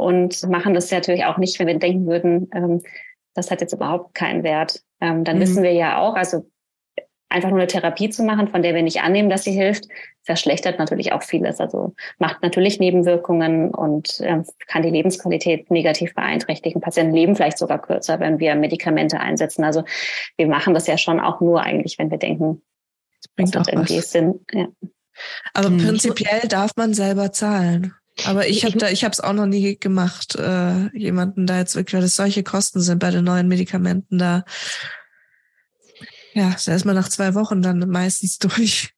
[0.00, 2.82] und machen das natürlich auch nicht, wenn wir denken würden, ähm,
[3.34, 4.82] das hat jetzt überhaupt keinen Wert.
[5.00, 5.42] Ähm, dann mhm.
[5.42, 6.46] wissen wir ja auch, also
[7.30, 9.86] einfach nur eine Therapie zu machen, von der wir nicht annehmen, dass sie hilft,
[10.22, 11.60] verschlechtert natürlich auch vieles.
[11.60, 16.80] Also macht natürlich Nebenwirkungen und äh, kann die Lebensqualität negativ beeinträchtigen.
[16.80, 19.64] Patienten leben vielleicht sogar kürzer, wenn wir Medikamente einsetzen.
[19.64, 19.84] Also
[20.36, 22.62] wir machen das ja schon auch nur eigentlich, wenn wir denken,
[23.22, 24.10] das bringt das auch irgendwie was.
[24.10, 24.40] Sinn.
[24.52, 24.66] Ja.
[25.54, 25.78] Aber mhm.
[25.78, 27.94] prinzipiell darf man selber zahlen.
[28.26, 31.76] Aber ich habe da, ich habe es auch noch nie gemacht, äh, jemanden da jetzt
[31.76, 34.44] wirklich, weil das solche Kosten sind bei den neuen Medikamenten da.
[36.34, 38.90] Ja, da ist man nach zwei Wochen dann meistens durch.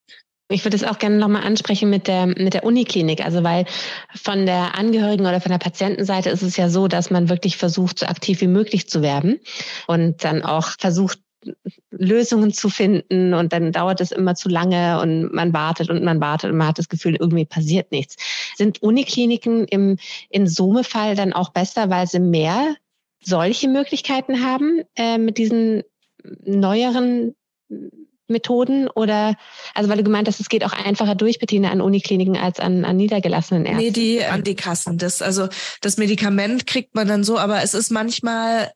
[0.49, 3.25] Ich würde es auch gerne nochmal ansprechen mit der, mit der Uniklinik.
[3.25, 3.65] Also weil
[4.15, 8.01] von der Angehörigen oder von der Patientenseite ist es ja so, dass man wirklich versucht,
[8.01, 9.41] so aktiv wie möglich zu werben
[9.87, 11.19] und dann auch versucht,
[11.91, 16.21] Lösungen zu finden und dann dauert es immer zu lange und man wartet und man
[16.21, 18.17] wartet und man hat das Gefühl, irgendwie passiert nichts.
[18.57, 19.99] Sind Unikliniken im
[20.31, 22.77] in Summe-Fall dann auch besser, weil sie mehr
[23.21, 25.83] solche Möglichkeiten haben äh, mit diesen
[26.45, 27.35] neueren
[28.29, 29.37] Methoden oder,
[29.75, 32.85] also weil du gemeint hast, es geht auch einfacher durch, Bettina, an Unikliniken als an,
[32.85, 33.85] an niedergelassenen Ärzten?
[33.85, 34.99] Nee, die, an die Kassen.
[34.99, 35.49] Das, also,
[35.81, 38.73] das Medikament kriegt man dann so, aber es ist manchmal,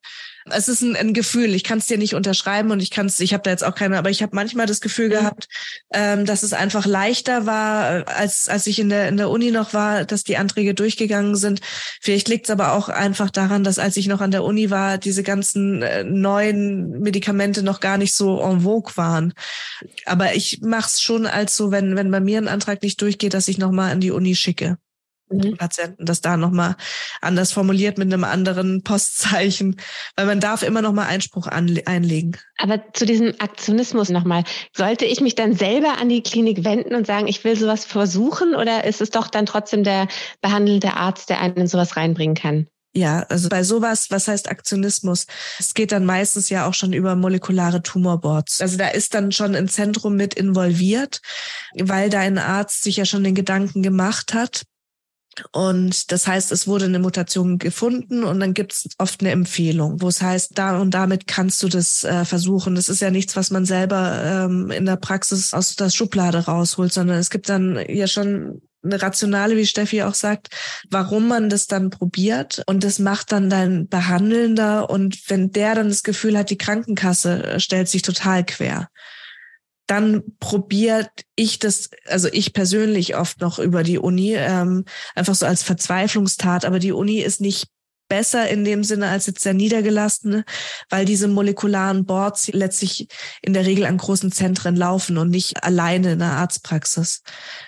[0.51, 1.55] Es ist ein, ein Gefühl.
[1.55, 3.75] Ich kann es dir nicht unterschreiben und ich kann es, ich habe da jetzt auch
[3.75, 5.13] keine, aber ich habe manchmal das Gefühl mhm.
[5.13, 5.49] gehabt,
[5.93, 9.51] ähm, dass es einfach leichter war, äh, als als ich in der in der Uni
[9.51, 11.61] noch war, dass die Anträge durchgegangen sind.
[12.01, 14.99] Vielleicht liegt es aber auch einfach daran, dass als ich noch an der Uni war,
[14.99, 19.35] diese ganzen äh, neuen Medikamente noch gar nicht so en vogue waren.
[20.05, 23.35] Aber ich mache es schon als so, wenn wenn bei mir ein Antrag nicht durchgeht,
[23.35, 24.79] dass ich noch mal an die Uni schicke
[25.29, 25.57] mhm.
[25.57, 26.77] Patienten das da nochmal
[27.21, 29.77] anders formuliert mit einem anderen Postzeichen,
[30.17, 32.37] weil man darf immer nochmal Einspruch einlegen.
[32.59, 37.07] Aber zu diesem Aktionismus nochmal, sollte ich mich dann selber an die Klinik wenden und
[37.07, 40.09] sagen, ich will sowas versuchen oder ist es doch dann trotzdem der
[40.41, 42.67] behandelnde Arzt, der einen in sowas reinbringen kann?
[42.97, 45.27] Ja, also bei sowas, was heißt Aktionismus?
[45.59, 48.63] Es geht dann meistens ja auch schon über molekulare Tumorboards.
[48.63, 51.21] Also da ist dann schon ein Zentrum mit involviert,
[51.75, 54.63] weil da ein Arzt sich ja schon den Gedanken gemacht hat,
[55.53, 60.01] und das heißt, es wurde eine Mutation gefunden und dann gibt es oft eine Empfehlung,
[60.01, 62.75] wo es heißt, da und damit kannst du das äh, versuchen.
[62.75, 66.93] Das ist ja nichts, was man selber ähm, in der Praxis aus der Schublade rausholt,
[66.93, 70.49] sondern es gibt dann ja schon eine Rationale, wie Steffi auch sagt,
[70.91, 72.63] warum man das dann probiert.
[72.67, 74.89] Und das macht dann dein Behandelnder.
[74.89, 78.89] Und wenn der dann das Gefühl hat, die Krankenkasse äh, stellt sich total quer,
[79.87, 85.47] dann probiert ich das, also ich persönlich oft noch über die Uni, ähm, einfach so
[85.47, 86.65] als Verzweiflungstat.
[86.65, 87.69] Aber die Uni ist nicht
[88.09, 90.45] besser in dem Sinne als jetzt der niedergelassene,
[90.91, 93.09] weil diese molekularen Boards letztlich
[93.43, 97.23] in der Regel an großen Zentren laufen und nicht alleine in der Arztpraxis.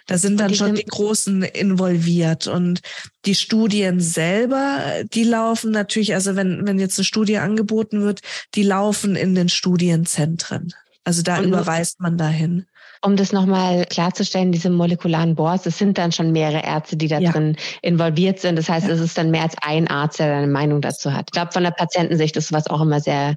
[0.06, 2.80] Da sind dann schon die Großen involviert und
[3.24, 8.20] die Studien selber, die laufen natürlich, also wenn, wenn jetzt eine Studie angeboten wird,
[8.54, 10.72] die laufen in den Studienzentren.
[11.08, 12.66] Also da und überweist man dahin.
[13.00, 17.18] Um das nochmal klarzustellen, diese molekularen Boards, es sind dann schon mehrere Ärzte, die da
[17.18, 17.32] ja.
[17.32, 18.56] drin involviert sind.
[18.56, 18.92] Das heißt, ja.
[18.92, 21.28] es ist dann mehr als ein Arzt, der eine Meinung dazu hat.
[21.28, 23.36] Ich glaube, von der Patientensicht ist was auch immer sehr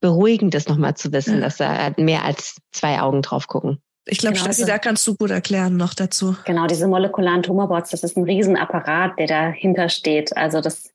[0.00, 1.40] beruhigend, das nochmal zu wissen, ja.
[1.40, 3.82] dass da mehr als zwei Augen drauf gucken.
[4.06, 6.36] Ich glaube, genau, Steffi, da kannst du gut erklären noch dazu.
[6.46, 10.34] Genau, diese molekularen Tumorboards, das ist ein Riesenapparat, der dahinter steht.
[10.38, 10.94] Also das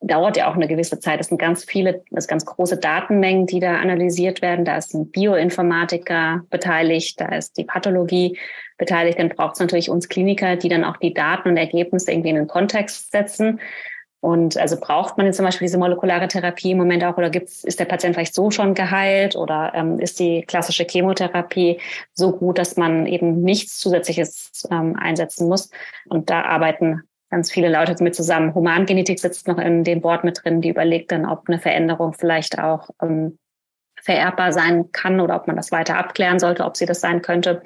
[0.00, 1.20] dauert ja auch eine gewisse Zeit.
[1.20, 4.64] Es sind ganz viele, das ganz große Datenmengen, die da analysiert werden.
[4.64, 8.38] Da ist ein Bioinformatiker beteiligt, da ist die Pathologie
[8.78, 9.18] beteiligt.
[9.18, 12.36] Dann braucht es natürlich uns Kliniker, die dann auch die Daten und Ergebnisse irgendwie in
[12.36, 13.60] den Kontext setzen.
[14.20, 17.62] Und also braucht man jetzt zum Beispiel diese molekulare Therapie im Moment auch oder gibt's,
[17.62, 21.78] ist der Patient vielleicht so schon geheilt oder ähm, ist die klassische Chemotherapie
[22.12, 25.70] so gut, dass man eben nichts Zusätzliches ähm, einsetzen muss?
[26.08, 28.54] Und da arbeiten ganz viele Leute mit zusammen.
[28.54, 32.58] Humangenetik sitzt noch in dem Board mit drin, die überlegt dann, ob eine Veränderung vielleicht
[32.58, 33.38] auch ähm,
[34.00, 37.62] vererbbar sein kann oder ob man das weiter abklären sollte, ob sie das sein könnte.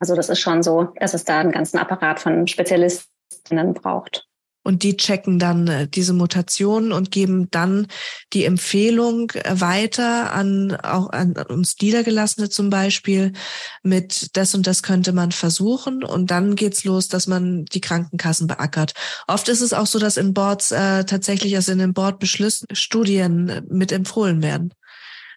[0.00, 4.26] Also das ist schon so, dass es da einen ganzen Apparat von Spezialistinnen braucht.
[4.64, 7.86] Und die checken dann äh, diese Mutationen und geben dann
[8.32, 13.34] die Empfehlung äh, weiter an auch an uns Niedergelassene zum Beispiel
[13.82, 16.02] mit das und das könnte man versuchen.
[16.02, 18.94] Und dann geht's los, dass man die Krankenkassen beackert.
[19.28, 23.66] Oft ist es auch so, dass in Boards äh, tatsächlich, also in den Boardbeschlüssen Studien
[23.68, 24.72] mit empfohlen werden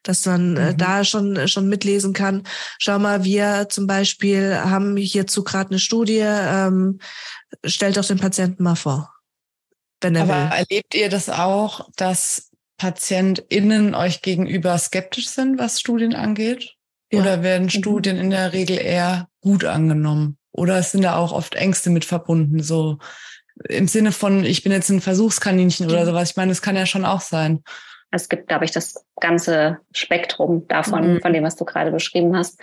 [0.03, 0.77] dass man äh, mhm.
[0.77, 2.43] da schon schon mitlesen kann.
[2.79, 6.21] Schau mal, wir zum Beispiel haben hierzu gerade eine Studie.
[6.23, 6.99] Ähm,
[7.65, 9.16] stellt doch den Patienten mal vor
[10.01, 10.57] wenn er Aber will.
[10.57, 16.75] erlebt ihr das auch, dass PatientInnen euch gegenüber skeptisch sind, was Studien angeht?
[17.11, 17.21] Ja.
[17.21, 17.69] Oder werden mhm.
[17.69, 20.37] Studien in der Regel eher gut angenommen?
[20.51, 22.61] Oder sind da auch oft Ängste mit verbunden?
[22.61, 22.97] So
[23.67, 26.31] im Sinne von, ich bin jetzt ein Versuchskaninchen oder sowas.
[26.31, 27.63] Ich meine, das kann ja schon auch sein.
[28.11, 31.21] Es gibt, glaube ich, das ganze Spektrum davon, mhm.
[31.21, 32.59] von dem, was du gerade beschrieben hast.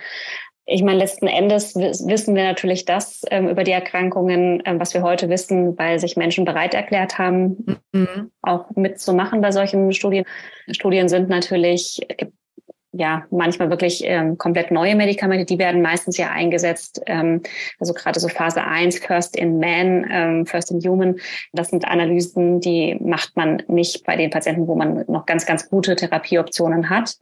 [0.67, 5.03] Ich meine, letzten Endes wissen wir natürlich das ähm, über die Erkrankungen, ähm, was wir
[5.03, 8.31] heute wissen, weil sich Menschen bereit erklärt haben, mhm.
[8.41, 10.25] auch mitzumachen bei solchen Studien.
[10.71, 12.01] Studien sind natürlich,
[12.93, 16.99] ja, manchmal wirklich ähm, komplett neue Medikamente, die werden meistens ja eingesetzt.
[17.05, 17.43] Ähm,
[17.79, 21.17] also gerade so Phase 1, First in Man, ähm, First in Human,
[21.53, 25.69] das sind Analysen, die macht man nicht bei den Patienten, wo man noch ganz, ganz
[25.69, 27.17] gute Therapieoptionen hat.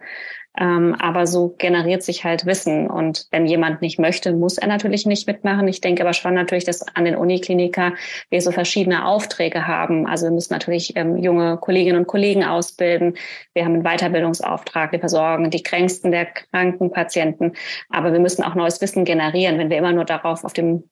[0.59, 2.87] Ähm, aber so generiert sich halt Wissen.
[2.87, 5.67] Und wenn jemand nicht möchte, muss er natürlich nicht mitmachen.
[5.67, 7.93] Ich denke aber schon natürlich, dass an den Unikliniker
[8.29, 10.05] wir so verschiedene Aufträge haben.
[10.05, 13.15] Also wir müssen natürlich ähm, junge Kolleginnen und Kollegen ausbilden.
[13.53, 14.91] Wir haben einen Weiterbildungsauftrag.
[14.91, 17.53] Wir versorgen die Kränksten der kranken Patienten.
[17.89, 19.57] Aber wir müssen auch neues Wissen generieren.
[19.57, 20.83] Wenn wir immer nur darauf auf dem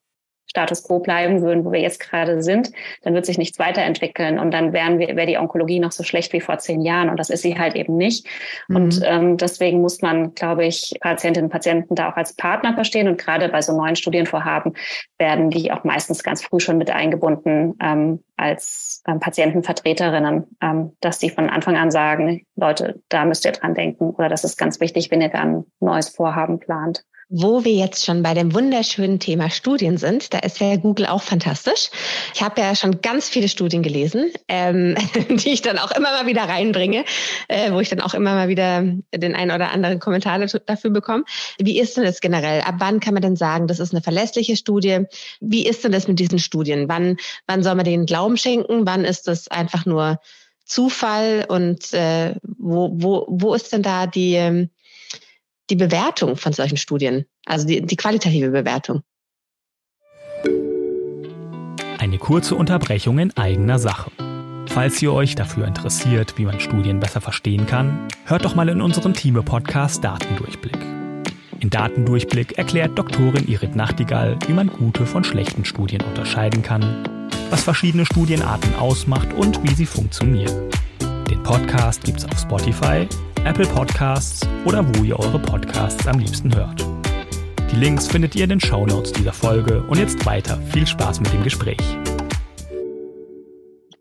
[0.46, 4.52] Status quo bleiben würden, wo wir jetzt gerade sind, dann wird sich nichts weiterentwickeln und
[4.52, 7.30] dann wären wir, wäre die Onkologie noch so schlecht wie vor zehn Jahren und das
[7.30, 8.26] ist sie halt eben nicht.
[8.68, 8.76] Mhm.
[8.76, 13.08] Und ähm, deswegen muss man, glaube ich, Patientinnen und Patienten da auch als Partner verstehen
[13.08, 14.74] und gerade bei so neuen Studienvorhaben
[15.18, 21.18] werden die auch meistens ganz früh schon mit eingebunden ähm, als ähm, Patientenvertreterinnen, ähm, dass
[21.18, 24.80] die von Anfang an sagen, Leute, da müsst ihr dran denken oder das ist ganz
[24.80, 27.04] wichtig, wenn ihr da ein neues Vorhaben plant.
[27.34, 31.22] Wo wir jetzt schon bei dem wunderschönen Thema Studien sind, da ist ja Google auch
[31.22, 31.88] fantastisch.
[32.34, 34.96] Ich habe ja schon ganz viele Studien gelesen, ähm,
[35.30, 37.06] die ich dann auch immer mal wieder reinbringe,
[37.48, 38.82] äh, wo ich dann auch immer mal wieder
[39.14, 41.24] den einen oder anderen Kommentar dafür bekomme.
[41.58, 42.60] Wie ist denn das generell?
[42.60, 45.06] Ab wann kann man denn sagen, das ist eine verlässliche Studie?
[45.40, 46.86] Wie ist denn das mit diesen Studien?
[46.90, 47.16] Wann,
[47.46, 48.84] wann soll man denen Glauben schenken?
[48.84, 50.20] Wann ist das einfach nur
[50.66, 51.46] Zufall?
[51.48, 54.68] Und äh, wo, wo, wo ist denn da die ähm,
[55.72, 59.00] die Bewertung von solchen Studien, also die, die qualitative Bewertung.
[61.98, 64.10] Eine kurze Unterbrechung in eigener Sache.
[64.66, 68.82] Falls ihr euch dafür interessiert, wie man Studien besser verstehen kann, hört doch mal in
[68.82, 70.76] unseren Thieme-Podcast Datendurchblick.
[71.60, 77.62] In Datendurchblick erklärt Doktorin Irit Nachtigall, wie man gute von schlechten Studien unterscheiden kann, was
[77.62, 80.68] verschiedene Studienarten ausmacht und wie sie funktionieren.
[81.30, 83.08] Den Podcast gibt's auf Spotify,
[83.44, 86.86] Apple Podcasts oder wo ihr eure Podcasts am liebsten hört.
[87.72, 90.58] Die Links findet ihr in den Shownotes dieser Folge und jetzt weiter.
[90.72, 91.82] Viel Spaß mit dem Gespräch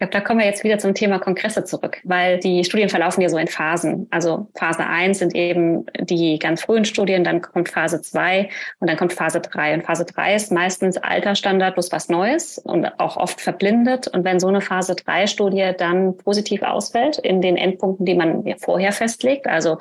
[0.02, 3.30] glaube, da kommen wir jetzt wieder zum Thema Kongresse zurück, weil die Studien verlaufen ja
[3.30, 4.08] so in Phasen.
[4.10, 8.98] Also Phase 1 sind eben die ganz frühen Studien, dann kommt Phase 2 und dann
[8.98, 9.76] kommt Phase 3.
[9.76, 14.08] Und Phase 3 ist meistens Altersstandard plus was Neues und auch oft verblindet.
[14.08, 18.44] Und wenn so eine Phase 3 Studie dann positiv ausfällt in den Endpunkten, die man
[18.58, 19.78] vorher festlegt, also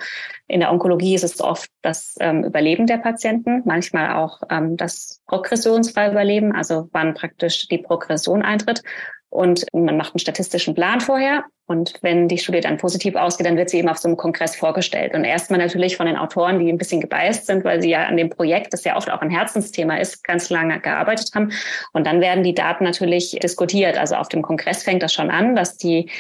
[0.49, 5.23] in der Onkologie ist es oft das ähm, Überleben der Patienten, manchmal auch ähm, das
[5.27, 8.83] progressionsfreie Überleben, also wann praktisch die Progression eintritt.
[9.31, 13.57] Und man macht einen statistischen Plan vorher und wenn die Studie dann positiv ausgeht, dann
[13.57, 15.15] wird sie eben auf so einem Kongress vorgestellt.
[15.15, 18.17] Und erstmal natürlich von den Autoren, die ein bisschen gebiased sind, weil sie ja an
[18.17, 21.53] dem Projekt, das ja oft auch ein Herzensthema ist, ganz lange gearbeitet haben.
[21.93, 23.97] Und dann werden die Daten natürlich diskutiert.
[23.97, 26.11] Also auf dem Kongress fängt das schon an, dass die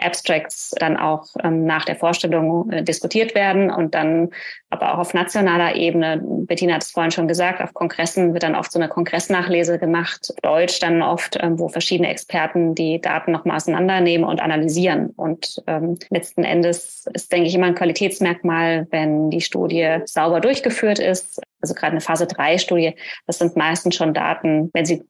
[0.00, 4.30] Abstracts dann auch ähm, nach der Vorstellung äh, diskutiert werden und dann
[4.70, 6.20] aber auch auf nationaler Ebene.
[6.24, 10.32] Bettina hat es vorhin schon gesagt, auf Kongressen wird dann oft so eine Kongressnachlese gemacht,
[10.42, 15.10] Deutsch dann oft, ähm, wo verschiedene Experten die Daten nochmal auseinandernehmen und analysieren kontrollieren.
[15.16, 20.98] Und ähm, letzten Endes ist, denke ich, immer ein Qualitätsmerkmal, wenn die Studie sauber durchgeführt
[20.98, 21.40] ist.
[21.60, 22.94] Also gerade eine Phase 3 Studie,
[23.26, 25.02] das sind meistens schon Daten, wenn sie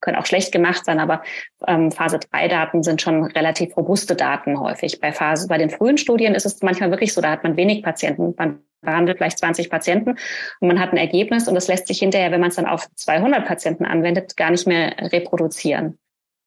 [0.00, 1.22] können auch schlecht gemacht sein, aber
[1.66, 5.00] ähm, Phase 3 Daten sind schon relativ robuste Daten häufig.
[5.00, 7.82] Bei Phase, bei den frühen Studien ist es manchmal wirklich so, da hat man wenig
[7.82, 8.32] Patienten.
[8.38, 10.10] Man behandelt vielleicht 20 Patienten
[10.60, 12.88] und man hat ein Ergebnis und das lässt sich hinterher, wenn man es dann auf
[12.94, 15.98] 200 Patienten anwendet, gar nicht mehr reproduzieren.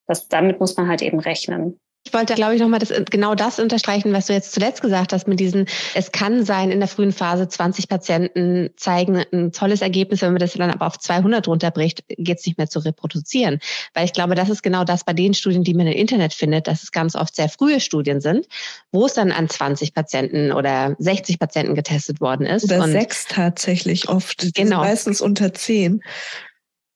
[0.06, 1.78] Das, damit muss man halt eben rechnen.
[2.04, 5.28] Ich wollte, glaube ich, nochmal das, genau das unterstreichen, was du jetzt zuletzt gesagt hast
[5.28, 10.20] mit diesen, es kann sein, in der frühen Phase 20 Patienten zeigen ein tolles Ergebnis,
[10.20, 13.60] wenn man das dann aber auf 200 runterbricht, geht es nicht mehr zu reproduzieren.
[13.94, 16.66] Weil ich glaube, das ist genau das bei den Studien, die man im Internet findet,
[16.66, 18.46] dass es ganz oft sehr frühe Studien sind,
[18.90, 22.64] wo es dann an 20 Patienten oder 60 Patienten getestet worden ist.
[22.64, 24.54] Oder sechs tatsächlich oft.
[24.54, 24.78] Genau.
[24.80, 26.02] Meistens unter zehn.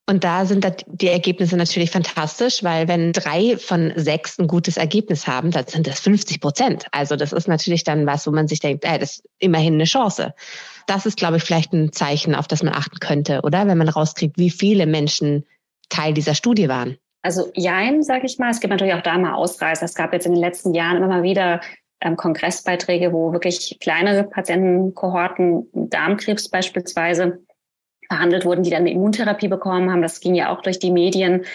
[0.09, 5.27] Und da sind die Ergebnisse natürlich fantastisch, weil wenn drei von sechs ein gutes Ergebnis
[5.27, 6.85] haben, dann sind das 50 Prozent.
[6.91, 9.83] Also das ist natürlich dann was, wo man sich denkt, ey, das ist immerhin eine
[9.83, 10.33] Chance.
[10.87, 13.67] Das ist, glaube ich, vielleicht ein Zeichen, auf das man achten könnte, oder?
[13.67, 15.45] Wenn man rauskriegt, wie viele Menschen
[15.89, 16.97] Teil dieser Studie waren.
[17.21, 18.49] Also jein, sage ich mal.
[18.49, 19.83] Es gibt natürlich auch da mal Ausreißer.
[19.83, 21.59] Es gab jetzt in den letzten Jahren immer mal wieder
[21.99, 27.39] ähm, Kongressbeiträge, wo wirklich kleinere Patientenkohorten, Darmkrebs beispielsweise,
[28.09, 30.01] behandelt wurden, die dann eine Immuntherapie bekommen haben.
[30.01, 31.45] Das ging ja auch durch die Medien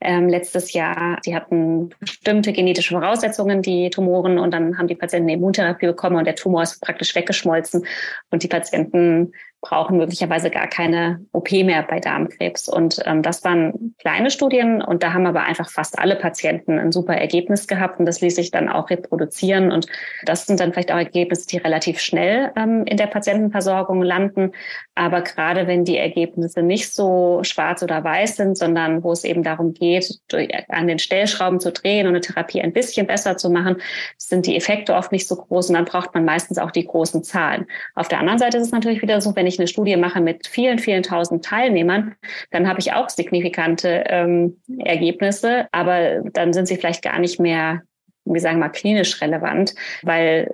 [0.00, 1.20] ähm, letztes Jahr.
[1.26, 6.16] Die hatten bestimmte genetische Voraussetzungen, die Tumoren, und dann haben die Patienten eine Immuntherapie bekommen
[6.16, 7.84] und der Tumor ist praktisch weggeschmolzen
[8.30, 12.68] und die Patienten brauchen möglicherweise gar keine OP mehr bei Darmkrebs.
[12.68, 16.92] Und ähm, das waren kleine Studien und da haben aber einfach fast alle Patienten ein
[16.92, 19.72] super Ergebnis gehabt und das ließ sich dann auch reproduzieren.
[19.72, 19.86] Und
[20.24, 24.52] das sind dann vielleicht auch Ergebnisse, die relativ schnell ähm, in der Patientenversorgung landen.
[24.94, 29.42] Aber gerade wenn die Ergebnisse nicht so schwarz oder weiß sind, sondern wo es eben
[29.42, 30.20] darum geht,
[30.68, 33.76] an den Stellschrauben zu drehen und eine Therapie ein bisschen besser zu machen,
[34.16, 37.24] sind die Effekte oft nicht so groß und dann braucht man meistens auch die großen
[37.24, 37.66] Zahlen.
[37.96, 40.46] Auf der anderen Seite ist es natürlich wieder so, wenn ich eine Studie mache mit
[40.46, 42.14] vielen, vielen tausend Teilnehmern,
[42.50, 47.82] dann habe ich auch signifikante ähm, Ergebnisse, aber dann sind sie vielleicht gar nicht mehr,
[48.24, 50.50] wie sagen wir mal, klinisch relevant, weil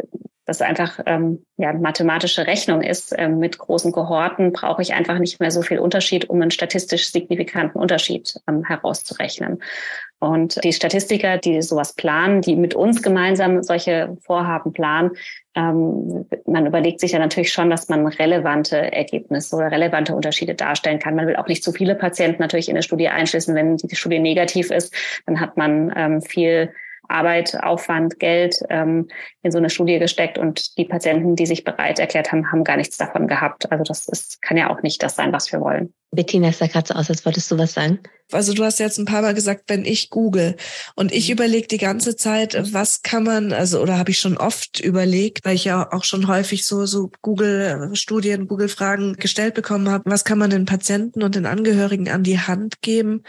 [0.47, 3.15] das einfach ähm, ja mathematische Rechnung ist.
[3.17, 7.11] Ähm, mit großen Kohorten brauche ich einfach nicht mehr so viel Unterschied, um einen statistisch
[7.11, 9.63] signifikanten Unterschied ähm, herauszurechnen.
[10.19, 15.13] Und die Statistiker, die sowas planen, die mit uns gemeinsam solche Vorhaben planen,
[15.55, 20.99] ähm, man überlegt sich ja natürlich schon, dass man relevante Ergebnisse oder relevante Unterschiede darstellen
[20.99, 21.15] kann.
[21.15, 23.55] Man will auch nicht zu viele Patienten natürlich in eine Studie einschließen.
[23.55, 24.95] Wenn die Studie negativ ist,
[25.27, 26.73] dann hat man ähm, viel
[27.09, 29.09] Arbeit, Aufwand, Geld ähm,
[29.43, 32.77] in so eine Studie gesteckt und die Patienten, die sich bereit erklärt haben, haben gar
[32.77, 33.71] nichts davon gehabt.
[33.71, 35.93] Also das ist, kann ja auch nicht das sein, was wir wollen.
[36.15, 38.01] Bettina, es sah gerade so aus, als wolltest du was sagen.
[38.33, 40.57] Also du hast jetzt ein paar Mal gesagt, wenn ich google
[40.95, 41.35] und ich mhm.
[41.35, 45.57] überlege die ganze Zeit, was kann man, also oder habe ich schon oft überlegt, weil
[45.57, 50.51] ich ja auch schon häufig so so Google-Studien, Google-Fragen gestellt bekommen habe, was kann man
[50.51, 53.25] den Patienten und den Angehörigen an die Hand geben,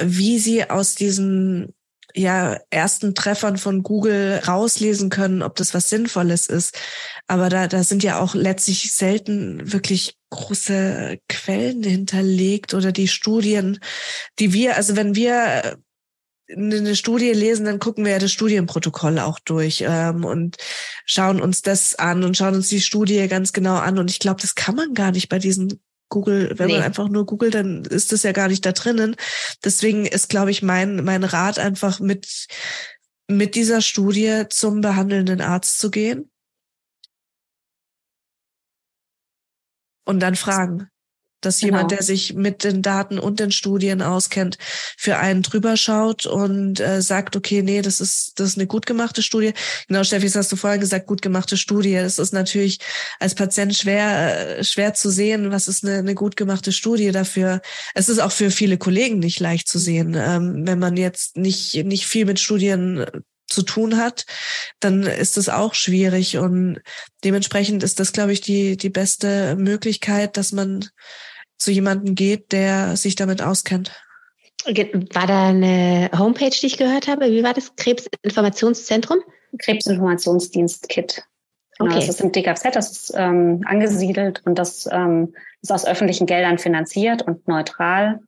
[0.00, 1.74] wie sie aus diesen
[2.14, 6.78] ja ersten Treffern von Google rauslesen können, ob das was Sinnvolles ist.
[7.26, 13.78] Aber da, da sind ja auch letztlich selten wirklich große Quellen hinterlegt oder die Studien,
[14.38, 15.78] die wir, also wenn wir
[16.56, 20.56] eine Studie lesen, dann gucken wir ja das Studienprotokoll auch durch ähm, und
[21.06, 23.98] schauen uns das an und schauen uns die Studie ganz genau an.
[23.98, 25.80] Und ich glaube, das kann man gar nicht bei diesen
[26.12, 26.74] Google, wenn nee.
[26.74, 29.16] man einfach nur googelt, dann ist das ja gar nicht da drinnen.
[29.64, 32.46] Deswegen ist, glaube ich, mein, mein Rat einfach mit,
[33.28, 36.30] mit dieser Studie zum behandelnden Arzt zu gehen.
[40.04, 40.91] Und dann fragen
[41.42, 41.74] dass genau.
[41.74, 44.58] jemand, der sich mit den Daten und den Studien auskennt,
[44.96, 48.86] für einen drüber schaut und äh, sagt, okay, nee, das ist das ist eine gut
[48.86, 49.52] gemachte Studie.
[49.88, 51.94] Genau, Steffi, das hast du vorhin gesagt, gut gemachte Studie.
[51.94, 52.78] Es ist natürlich
[53.18, 57.60] als Patient schwer äh, schwer zu sehen, was ist eine, eine gut gemachte Studie dafür.
[57.94, 61.74] Es ist auch für viele Kollegen nicht leicht zu sehen, ähm, wenn man jetzt nicht
[61.84, 63.04] nicht viel mit Studien
[63.52, 64.24] zu tun hat,
[64.80, 66.80] dann ist es auch schwierig und
[67.22, 70.88] dementsprechend ist das, glaube ich, die die beste Möglichkeit, dass man
[71.58, 73.92] zu jemandem geht, der sich damit auskennt.
[74.64, 77.30] War da eine Homepage, die ich gehört habe?
[77.30, 77.74] Wie war das?
[77.76, 79.18] Krebsinformationszentrum?
[79.58, 81.24] Krebsinformationsdienst KIT.
[81.78, 82.00] Genau, okay.
[82.00, 86.58] Das ist im DKZ, das ist ähm, angesiedelt und das ähm, ist aus öffentlichen Geldern
[86.58, 88.20] finanziert und neutral.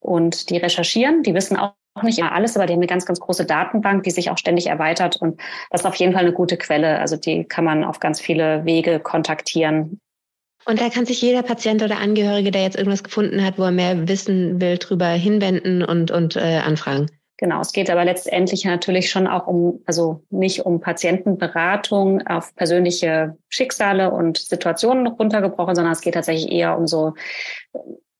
[0.00, 3.18] Und die recherchieren, die wissen auch nicht immer alles, aber die haben eine ganz, ganz
[3.18, 5.16] große Datenbank, die sich auch ständig erweitert.
[5.16, 6.98] Und das ist auf jeden Fall eine gute Quelle.
[6.98, 10.00] Also die kann man auf ganz viele Wege kontaktieren.
[10.68, 13.70] Und da kann sich jeder Patient oder Angehörige, der jetzt irgendwas gefunden hat, wo er
[13.70, 17.10] mehr wissen will, drüber hinwenden und, und äh, anfragen.
[17.38, 23.38] Genau, es geht aber letztendlich natürlich schon auch um, also nicht um Patientenberatung auf persönliche
[23.48, 27.14] Schicksale und Situationen runtergebrochen, sondern es geht tatsächlich eher um so,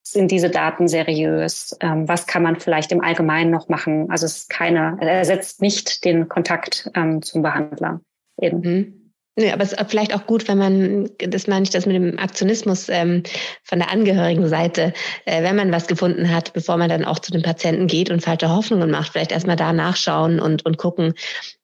[0.03, 1.77] sind diese Daten seriös?
[1.81, 4.11] Ähm, was kann man vielleicht im Allgemeinen noch machen?
[4.11, 8.01] Also es ist keine, er ersetzt nicht den Kontakt ähm, zum Behandler.
[8.41, 8.61] Eben.
[8.61, 8.98] Mhm.
[9.39, 12.19] Nee, aber es ist vielleicht auch gut, wenn man, das meine ich das mit dem
[12.19, 13.23] Aktionismus ähm,
[13.63, 14.93] von der Angehörigen-Seite,
[15.27, 18.21] äh, wenn man was gefunden hat, bevor man dann auch zu den Patienten geht und
[18.21, 21.15] falsche Hoffnungen macht, vielleicht erstmal da nachschauen und, und gucken,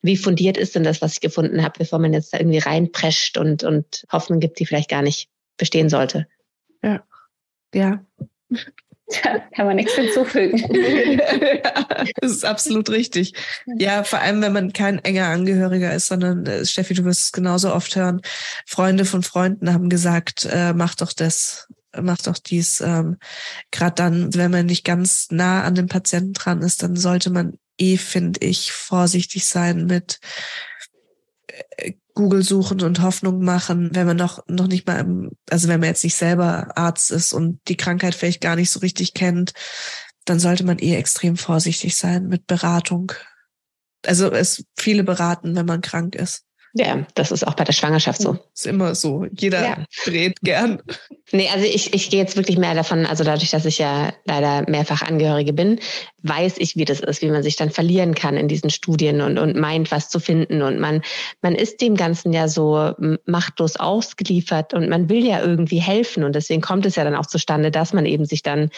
[0.02, 3.38] wie fundiert ist denn das, was ich gefunden habe, bevor man jetzt da irgendwie reinprescht
[3.38, 6.28] und, und Hoffnung gibt, die vielleicht gar nicht bestehen sollte.
[6.80, 7.02] Ja.
[7.74, 8.04] Ja.
[9.06, 10.62] Da kann man nichts hinzufügen.
[12.20, 13.34] das ist absolut richtig.
[13.78, 17.32] Ja, vor allem, wenn man kein enger Angehöriger ist, sondern äh, Steffi, du wirst es
[17.32, 18.22] genauso oft hören.
[18.66, 21.68] Freunde von Freunden haben gesagt, äh, mach doch das,
[22.00, 22.80] mach doch dies.
[22.80, 23.18] Ähm,
[23.70, 27.58] Gerade dann, wenn man nicht ganz nah an dem Patienten dran ist, dann sollte man
[27.78, 30.20] eh, finde ich, vorsichtig sein mit
[31.76, 35.80] äh, Google suchen und Hoffnung machen, wenn man noch, noch nicht mal, im, also wenn
[35.80, 39.52] man jetzt nicht selber Arzt ist und die Krankheit vielleicht gar nicht so richtig kennt,
[40.24, 43.12] dann sollte man eh extrem vorsichtig sein mit Beratung.
[44.06, 46.44] Also es viele beraten, wenn man krank ist.
[46.76, 48.36] Ja, das ist auch bei der Schwangerschaft so.
[48.52, 49.26] Ist immer so.
[49.30, 49.84] Jeder ja.
[50.04, 50.82] dreht gern.
[51.30, 54.68] Nee, also ich, ich gehe jetzt wirklich mehr davon, also dadurch, dass ich ja leider
[54.68, 55.78] mehrfach Angehörige bin,
[56.24, 59.38] weiß ich, wie das ist, wie man sich dann verlieren kann in diesen Studien und,
[59.38, 60.62] und meint, was zu finden.
[60.62, 61.02] Und man,
[61.42, 62.92] man ist dem Ganzen ja so
[63.26, 66.24] machtlos ausgeliefert und man will ja irgendwie helfen.
[66.24, 68.70] Und deswegen kommt es ja dann auch zustande, dass man eben sich dann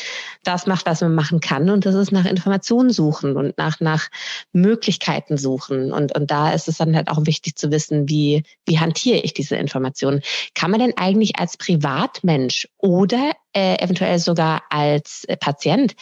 [0.43, 1.71] das macht, was man machen kann.
[1.71, 4.09] Und das ist nach Informationen suchen und nach, nach
[4.53, 5.93] Möglichkeiten suchen.
[5.93, 9.35] Und, und da ist es dann halt auch wichtig zu wissen, wie, wie hantiere ich
[9.35, 10.21] diese Informationen.
[10.55, 15.95] Kann man denn eigentlich als Privatmensch oder äh, eventuell sogar als Patient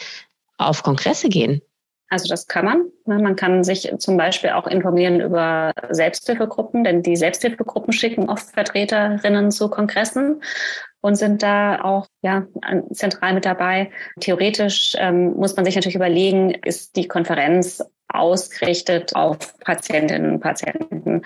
[0.57, 1.61] auf Kongresse gehen?
[2.09, 2.85] Also das kann man.
[3.05, 9.51] Man kann sich zum Beispiel auch informieren über Selbsthilfegruppen, denn die Selbsthilfegruppen schicken oft Vertreterinnen
[9.51, 10.41] zu Kongressen
[11.05, 12.47] und sind da auch ja
[12.91, 13.91] zentral mit dabei.
[14.21, 21.21] Theoretisch ähm, muss man sich natürlich überlegen, ist die Konferenz ausgerichtet auf Patientinnen und Patienten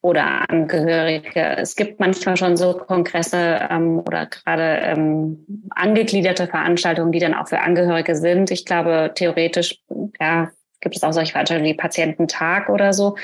[0.00, 1.58] oder Angehörige.
[1.58, 7.48] Es gibt manchmal schon so Kongresse ähm, oder gerade ähm, angegliederte Veranstaltungen, die dann auch
[7.48, 8.50] für Angehörige sind.
[8.50, 9.82] Ich glaube, theoretisch
[10.18, 10.50] ja,
[10.80, 13.18] gibt es auch solche Veranstaltungen wie Patiententag oder so.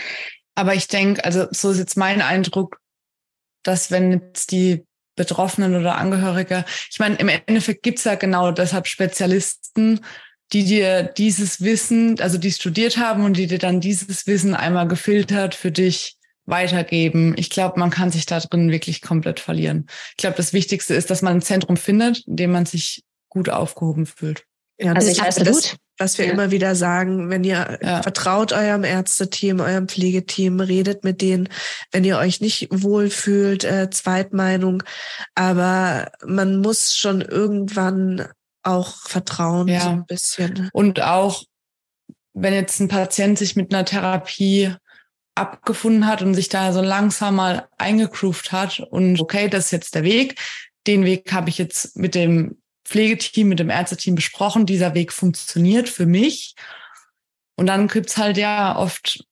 [0.54, 2.78] Aber ich denke, also so ist jetzt mein Eindruck,
[3.62, 4.84] dass wenn jetzt die
[5.16, 10.00] Betroffenen oder Angehörige, ich meine, im Endeffekt gibt's ja genau deshalb Spezialisten,
[10.52, 14.86] die dir dieses Wissen, also die studiert haben und die dir dann dieses Wissen einmal
[14.86, 17.34] gefiltert für dich weitergeben.
[17.36, 19.86] Ich glaube, man kann sich da drin wirklich komplett verlieren.
[20.10, 23.48] Ich glaube, das Wichtigste ist, dass man ein Zentrum findet, in dem man sich gut
[23.48, 24.44] aufgehoben fühlt.
[24.78, 26.32] Ja, also ich weiß, das, was wir ja.
[26.32, 28.02] immer wieder sagen, wenn ihr ja.
[28.02, 31.48] vertraut eurem Ärzteteam, eurem Pflegeteam, redet mit denen,
[31.92, 34.82] wenn ihr euch nicht wohlfühlt, äh, Zweitmeinung.
[35.34, 38.28] Aber man muss schon irgendwann
[38.62, 39.80] auch Vertrauen ja.
[39.80, 40.68] so ein bisschen.
[40.72, 41.44] Und auch,
[42.32, 44.74] wenn jetzt ein Patient sich mit einer Therapie
[45.36, 49.94] abgefunden hat und sich da so langsam mal eingegroovt hat und okay, das ist jetzt
[49.94, 50.38] der Weg.
[50.86, 54.66] Den Weg habe ich jetzt mit dem Pflegeteam, mit dem Ärzteteam besprochen.
[54.66, 56.54] Dieser Weg funktioniert für mich.
[57.56, 59.24] Und dann gibt's halt ja oft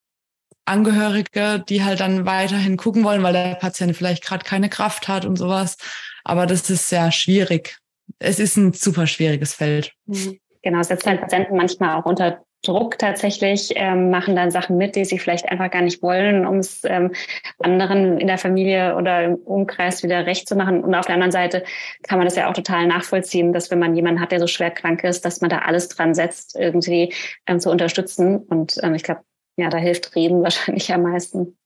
[0.64, 5.24] Angehörige, die halt dann weiterhin gucken wollen, weil der Patient vielleicht gerade keine Kraft hat
[5.24, 5.76] und sowas.
[6.22, 7.82] Aber das ist sehr schwierig
[8.18, 9.92] es ist ein super schwieriges Feld.
[10.06, 10.38] Mhm.
[10.62, 14.94] Genau, es setzt halt Patienten manchmal auch unter Druck tatsächlich, ähm, machen dann Sachen mit,
[14.94, 17.12] die sie vielleicht einfach gar nicht wollen, um es ähm,
[17.58, 20.84] anderen in der Familie oder im Umkreis wieder recht zu machen.
[20.84, 21.64] Und auf der anderen Seite
[22.04, 24.70] kann man das ja auch total nachvollziehen, dass wenn man jemanden hat, der so schwer
[24.70, 27.12] krank ist, dass man da alles dran setzt, irgendwie
[27.46, 28.36] ähm, zu unterstützen.
[28.36, 29.22] Und ähm, ich glaube,
[29.56, 31.56] ja, da hilft Reden wahrscheinlich am meisten.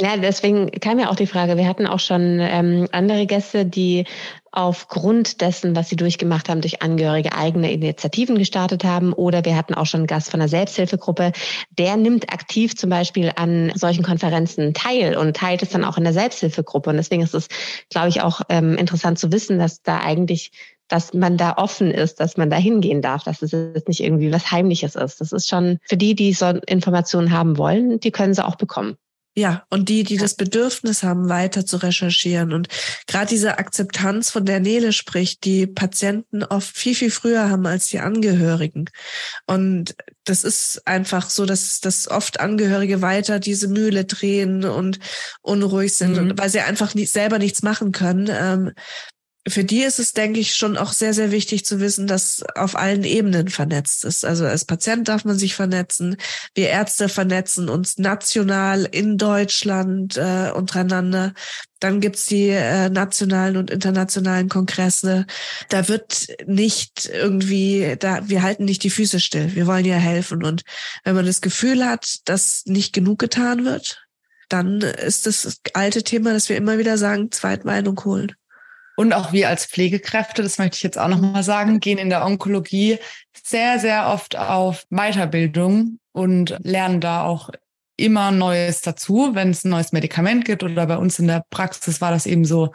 [0.00, 4.04] Ja, deswegen kam ja auch die Frage, wir hatten auch schon ähm, andere Gäste, die
[4.56, 9.12] aufgrund dessen, was sie durchgemacht haben, durch Angehörige eigene Initiativen gestartet haben.
[9.12, 11.32] Oder wir hatten auch schon einen Gast von der Selbsthilfegruppe,
[11.78, 16.04] der nimmt aktiv zum Beispiel an solchen Konferenzen teil und teilt es dann auch in
[16.04, 16.88] der Selbsthilfegruppe.
[16.88, 17.48] Und deswegen ist es,
[17.90, 20.52] glaube ich, auch ähm, interessant zu wissen, dass da eigentlich
[20.88, 24.32] dass man da offen ist, dass man da hingehen darf, dass es jetzt nicht irgendwie
[24.32, 25.20] was Heimliches ist.
[25.20, 28.96] Das ist schon für die, die so Informationen haben wollen, die können sie auch bekommen.
[29.38, 32.54] Ja, und die, die das Bedürfnis haben, weiter zu recherchieren.
[32.54, 32.68] Und
[33.06, 37.88] gerade diese Akzeptanz, von der Nele spricht, die Patienten oft viel, viel früher haben als
[37.88, 38.88] die Angehörigen.
[39.46, 45.00] Und das ist einfach so, dass, dass oft Angehörige weiter diese Mühle drehen und
[45.42, 46.38] unruhig sind, mhm.
[46.38, 48.30] weil sie einfach nicht, selber nichts machen können.
[48.30, 48.72] Ähm,
[49.48, 52.76] für die ist es, denke ich, schon auch sehr, sehr wichtig zu wissen, dass auf
[52.76, 54.24] allen Ebenen vernetzt ist.
[54.24, 56.16] Also als Patient darf man sich vernetzen.
[56.54, 61.32] Wir Ärzte vernetzen uns national in Deutschland äh, untereinander.
[61.78, 65.26] Dann gibt's die äh, nationalen und internationalen Kongresse.
[65.68, 69.54] Da wird nicht irgendwie, da wir halten nicht die Füße still.
[69.54, 70.42] Wir wollen ja helfen.
[70.44, 70.62] Und
[71.04, 74.02] wenn man das Gefühl hat, dass nicht genug getan wird,
[74.48, 78.32] dann ist das alte Thema, dass wir immer wieder sagen, Zweitmeinung holen.
[78.96, 82.24] Und auch wir als Pflegekräfte, das möchte ich jetzt auch nochmal sagen, gehen in der
[82.24, 82.98] Onkologie
[83.44, 87.50] sehr, sehr oft auf Weiterbildung und lernen da auch
[87.96, 90.62] immer Neues dazu, wenn es ein neues Medikament gibt.
[90.62, 92.72] Oder bei uns in der Praxis war das eben so,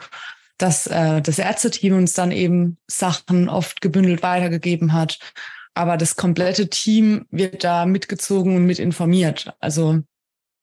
[0.58, 5.18] dass äh, das Ärzteteam uns dann eben Sachen oft gebündelt weitergegeben hat.
[5.74, 9.54] Aber das komplette Team wird da mitgezogen und mit informiert.
[9.58, 10.02] Also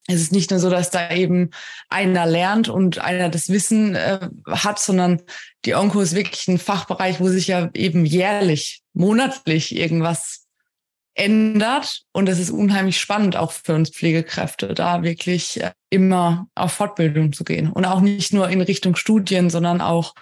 [0.08, 1.52] es ist nicht nur so, dass da eben
[1.90, 5.22] einer lernt und einer das Wissen äh, hat, sondern
[5.66, 10.48] die Onko ist wirklich ein Fachbereich, wo sich ja eben jährlich, monatlich irgendwas
[11.14, 12.04] ändert.
[12.12, 17.34] Und es ist unheimlich spannend auch für uns Pflegekräfte, da wirklich äh, immer auf Fortbildung
[17.34, 17.72] zu gehen.
[17.72, 20.16] Und auch nicht nur in Richtung Studien, sondern auch,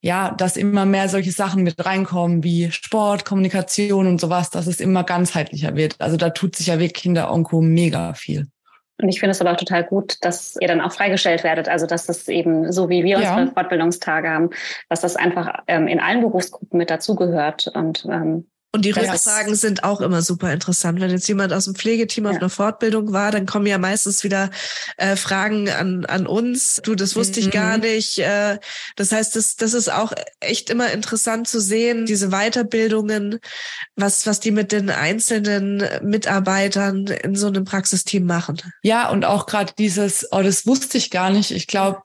[0.00, 4.80] ja, dass immer mehr solche Sachen mit reinkommen wie Sport, Kommunikation und sowas, dass es
[4.80, 6.00] immer ganzheitlicher wird.
[6.00, 8.46] Also da tut sich ja wirklich in der Onko mega viel.
[9.00, 11.68] Und ich finde es aber auch total gut, dass ihr dann auch freigestellt werdet.
[11.68, 13.52] Also dass das eben so wie wir unsere ja.
[13.52, 14.50] Fortbildungstage haben,
[14.88, 17.68] dass das einfach ähm, in allen Berufsgruppen mit dazugehört.
[17.74, 18.46] Und ähm,
[18.76, 21.00] und die Rückfragen sind auch immer super interessant.
[21.00, 22.30] Wenn jetzt jemand aus dem Pflegeteam ja.
[22.30, 24.50] auf einer Fortbildung war, dann kommen ja meistens wieder
[24.98, 26.82] äh, Fragen an, an uns.
[26.84, 27.46] Du, das wusste mhm.
[27.46, 28.18] ich gar nicht.
[28.18, 28.58] Äh,
[28.94, 33.38] das heißt, das, das ist auch echt immer interessant zu sehen, diese Weiterbildungen,
[33.94, 38.60] was, was die mit den einzelnen Mitarbeitern in so einem Praxisteam machen.
[38.82, 41.50] Ja, und auch gerade dieses, oh, das wusste ich gar nicht.
[41.50, 42.02] Ich glaube,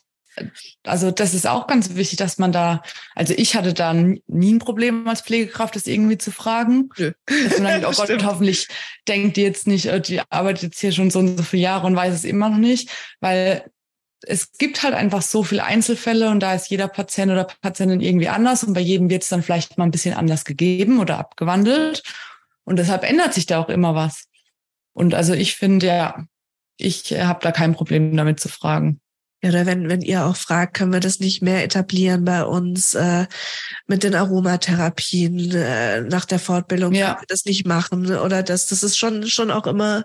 [0.86, 2.82] also das ist auch ganz wichtig, dass man da,
[3.16, 6.90] also ich hatte da nie ein Problem als Pflegekraft, das irgendwie zu fragen.
[6.98, 7.12] Nö.
[7.26, 8.68] Dass man dann, oh Gott, hoffentlich
[9.08, 11.88] denkt die jetzt nicht, äh, die arbeitet jetzt hier schon so und so viele Jahre
[11.88, 12.90] und weiß es immer noch nicht,
[13.20, 13.66] weil
[14.24, 18.30] es gibt halt einfach so viele Einzelfälle und da ist jeder Patient oder Patientin irgendwie
[18.30, 22.04] anders und bei jedem wird es dann vielleicht mal ein bisschen anders gegeben oder abgewandelt
[22.64, 24.26] und deshalb ändert sich da auch immer was.
[24.94, 26.26] Und also ich finde ja,
[26.78, 29.00] ich habe da kein Problem damit zu fragen.
[29.44, 32.94] Ja, oder wenn, wenn ihr auch fragt, können wir das nicht mehr etablieren bei uns
[32.94, 33.26] äh,
[33.88, 37.08] mit den Aromatherapien äh, nach der Fortbildung, ja.
[37.08, 38.14] können wir das nicht machen.
[38.16, 40.04] Oder das, das ist schon, schon auch immer,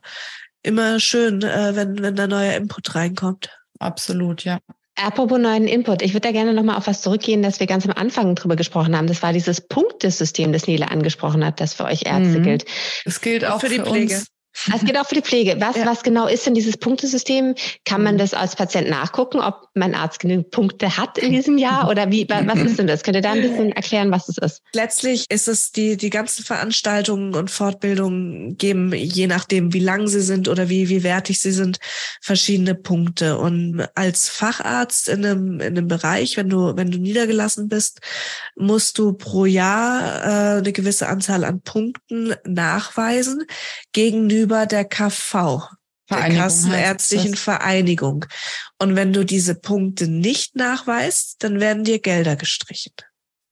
[0.62, 3.50] immer schön, äh, wenn, wenn da neuer Input reinkommt.
[3.78, 4.58] Absolut, ja.
[4.98, 7.92] Apropos neuen Input, ich würde da gerne nochmal auf was zurückgehen, das wir ganz am
[7.92, 9.06] Anfang drüber gesprochen haben.
[9.06, 12.42] Das war dieses Punktesystem, das Nele angesprochen hat, das für euch Ärzte mhm.
[12.42, 12.64] gilt.
[13.04, 14.14] Es gilt auch für die Pflege.
[14.14, 14.28] Uns.
[14.72, 15.56] Es geht auch für die Pflege.
[15.60, 15.86] Was, ja.
[15.86, 17.54] was genau ist denn dieses Punktesystem?
[17.84, 18.18] Kann man mhm.
[18.18, 22.26] das als Patient nachgucken, ob mein Arzt genügend Punkte hat in diesem Jahr oder wie,
[22.28, 23.02] was ist denn das?
[23.02, 24.62] Könnt ihr da ein bisschen erklären, was es ist?
[24.72, 30.22] Letztlich ist es die, die ganzen Veranstaltungen und Fortbildungen geben, je nachdem, wie lang sie
[30.22, 31.78] sind oder wie, wie wertig sie sind,
[32.20, 33.38] verschiedene Punkte.
[33.38, 38.00] Und als Facharzt in einem, in einem Bereich, wenn du, wenn du niedergelassen bist,
[38.56, 43.44] musst du pro Jahr äh, eine gewisse Anzahl an Punkten nachweisen
[43.92, 45.62] gegenüber gegenüber der KV,
[46.10, 48.26] der Kassenärztlichen Vereinigung.
[48.78, 52.92] Und wenn du diese Punkte nicht nachweist, dann werden dir Gelder gestrichen.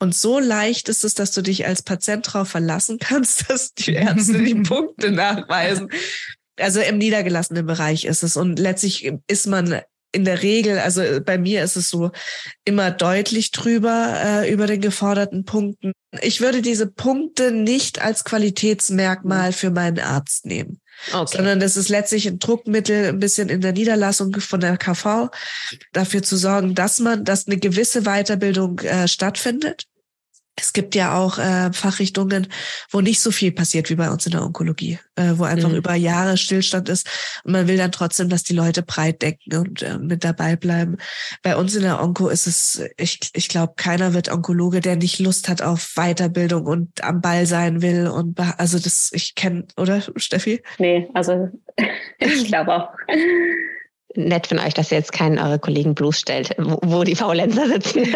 [0.00, 3.94] Und so leicht ist es, dass du dich als Patient darauf verlassen kannst, dass die
[3.94, 5.88] Ärzte die Punkte nachweisen.
[6.58, 8.36] Also im niedergelassenen Bereich ist es.
[8.36, 9.80] Und letztlich ist man
[10.12, 12.12] in der Regel, also bei mir ist es so
[12.64, 15.92] immer deutlich drüber äh, über den geforderten Punkten.
[16.22, 20.80] Ich würde diese Punkte nicht als Qualitätsmerkmal für meinen Arzt nehmen.
[21.12, 21.36] Okay.
[21.36, 25.30] Sondern das ist letztlich ein Druckmittel, ein bisschen in der Niederlassung von der KV,
[25.92, 29.86] dafür zu sorgen, dass man, dass eine gewisse Weiterbildung äh, stattfindet
[30.56, 32.48] es gibt ja auch äh, Fachrichtungen,
[32.90, 35.76] wo nicht so viel passiert wie bei uns in der Onkologie, äh, wo einfach mhm.
[35.76, 37.08] über Jahre Stillstand ist
[37.44, 40.96] und man will dann trotzdem, dass die Leute breit denken und äh, mit dabei bleiben.
[41.42, 45.18] Bei uns in der Onko ist es, ich, ich glaube, keiner wird Onkologe, der nicht
[45.18, 50.02] Lust hat auf Weiterbildung und am Ball sein will und also das, ich kenne, oder
[50.16, 50.62] Steffi?
[50.78, 51.48] Nee, also
[52.18, 52.88] ich glaube auch
[54.16, 58.04] nett von euch, dass ihr jetzt keinen eure Kollegen bloßstellt, wo, wo die Faulenzer sitzen.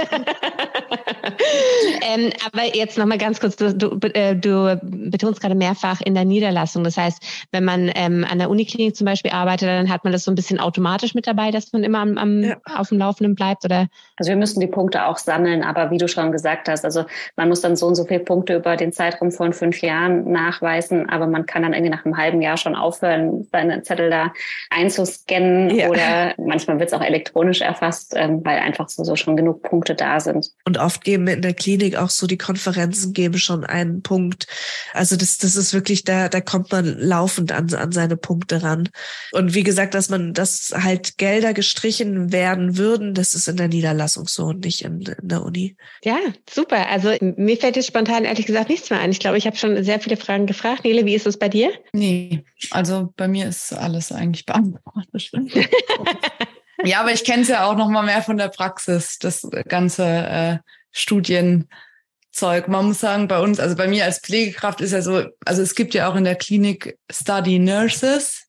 [2.14, 6.24] ähm, aber jetzt nochmal ganz kurz, du, du, äh, du, betonst gerade mehrfach in der
[6.24, 6.84] Niederlassung.
[6.84, 10.24] Das heißt, wenn man ähm, an der Uniklinik zum Beispiel arbeitet, dann hat man das
[10.24, 12.56] so ein bisschen automatisch mit dabei, dass man immer am, am ja.
[12.76, 13.88] auf dem Laufenden bleibt, oder?
[14.16, 17.04] Also wir müssen die Punkte auch sammeln, aber wie du schon gesagt hast, also
[17.36, 21.08] man muss dann so und so viele Punkte über den Zeitraum von fünf Jahren nachweisen,
[21.08, 24.32] aber man kann dann irgendwie nach einem halben Jahr schon aufhören, seine Zettel da
[24.70, 29.36] einzuscannen ja oder manchmal wird es auch elektronisch erfasst, ähm, weil einfach so, so schon
[29.36, 30.50] genug Punkte da sind.
[30.64, 34.46] Und oft geben in der Klinik auch so die Konferenzen geben schon einen Punkt.
[34.92, 38.88] Also das, das ist wirklich, da, da kommt man laufend an, an seine Punkte ran.
[39.32, 43.68] Und wie gesagt, dass man, dass halt Gelder gestrichen werden würden, das ist in der
[43.68, 45.76] Niederlassung so und nicht in, in der Uni.
[46.02, 46.18] Ja,
[46.50, 46.88] super.
[46.88, 49.10] Also mir fällt jetzt spontan ehrlich gesagt nichts mehr ein.
[49.10, 50.84] Ich glaube, ich habe schon sehr viele Fragen gefragt.
[50.84, 51.70] Nele, wie ist es bei dir?
[51.92, 55.30] Nee, also bei mir ist alles eigentlich beantwortet.
[56.84, 60.04] ja, aber ich kenne es ja auch noch mal mehr von der Praxis, das ganze
[60.04, 60.58] äh,
[60.92, 62.68] Studienzeug.
[62.68, 65.74] Man muss sagen, bei uns, also bei mir als Pflegekraft ist ja so, also es
[65.74, 68.44] gibt ja auch in der Klinik Study Nurses,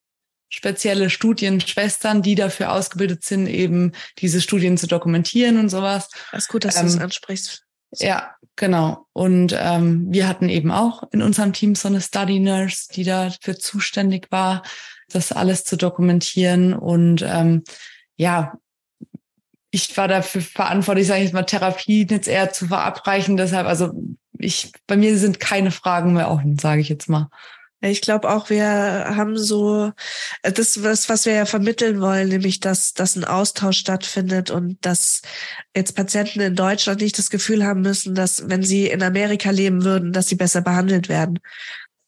[0.50, 6.10] spezielle Studienschwestern, die dafür ausgebildet sind, eben diese Studien zu dokumentieren und sowas.
[6.32, 7.64] Das ist gut, dass ähm, du das ansprichst.
[7.98, 9.08] Ja, genau.
[9.14, 13.58] Und ähm, wir hatten eben auch in unserem Team so eine Study Nurse, die dafür
[13.58, 14.64] zuständig war,
[15.10, 16.74] das alles zu dokumentieren.
[16.74, 17.64] Und ähm,
[18.20, 18.60] ja,
[19.72, 23.38] ich war dafür verantwortlich, sage ich jetzt mal, Therapien jetzt eher zu verabreichen.
[23.38, 23.94] Deshalb, also
[24.38, 27.30] ich, bei mir sind keine Fragen mehr offen, sage ich jetzt mal.
[27.82, 28.66] Ich glaube auch, wir
[29.16, 29.94] haben so
[30.42, 34.86] äh, das, was, was wir ja vermitteln wollen, nämlich dass, dass ein Austausch stattfindet und
[34.86, 35.22] dass
[35.74, 39.86] jetzt Patienten in Deutschland nicht das Gefühl haben müssen, dass wenn sie in Amerika leben
[39.86, 41.40] würden, dass sie besser behandelt werden.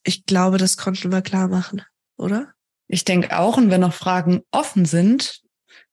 [0.04, 1.80] Ich glaube, das konnten wir klar machen,
[2.18, 2.52] oder?
[2.86, 5.41] Ich denke auch, und wenn noch Fragen offen sind,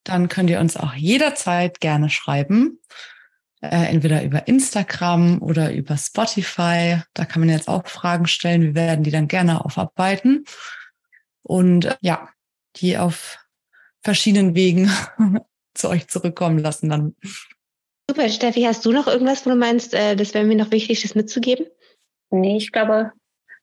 [0.04, 2.80] dann könnt ihr uns auch jederzeit gerne schreiben.
[3.62, 7.02] Äh, entweder über Instagram oder über Spotify.
[7.14, 8.62] Da kann man jetzt auch Fragen stellen.
[8.62, 10.46] Wir werden die dann gerne aufarbeiten.
[11.44, 12.30] Und äh, ja,
[12.78, 13.38] die auf
[14.02, 14.90] verschiedenen Wegen
[15.74, 17.16] zu euch zurückkommen lassen dann.
[18.10, 21.02] Super, Steffi, hast du noch irgendwas, wo du meinst, äh, das wäre mir noch wichtig,
[21.02, 21.66] das mitzugeben?
[22.32, 23.12] Nee, ich glaube,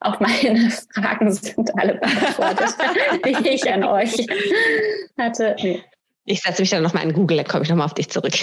[0.01, 2.77] auch meine Fragen sind alle beantwortet,
[3.25, 4.27] die ich an euch
[5.19, 5.57] hatte.
[6.27, 8.35] Ich setze mich dann nochmal in Google, dann komme ich nochmal auf dich zurück.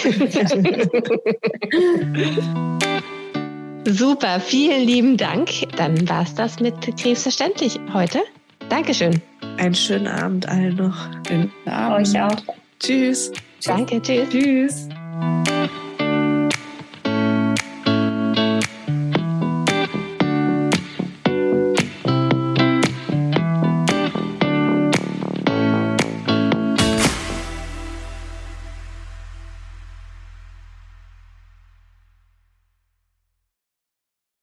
[3.86, 5.50] Super, vielen lieben Dank.
[5.76, 8.20] Dann war es das mit Krebs verständlich heute.
[8.70, 9.20] Dankeschön.
[9.58, 10.96] Einen schönen Abend allen noch.
[11.28, 12.08] Schönen Abend.
[12.08, 12.42] Euch auch.
[12.80, 13.30] Tschüss.
[13.62, 14.30] Danke, tschüss.
[14.30, 14.88] Tschüss.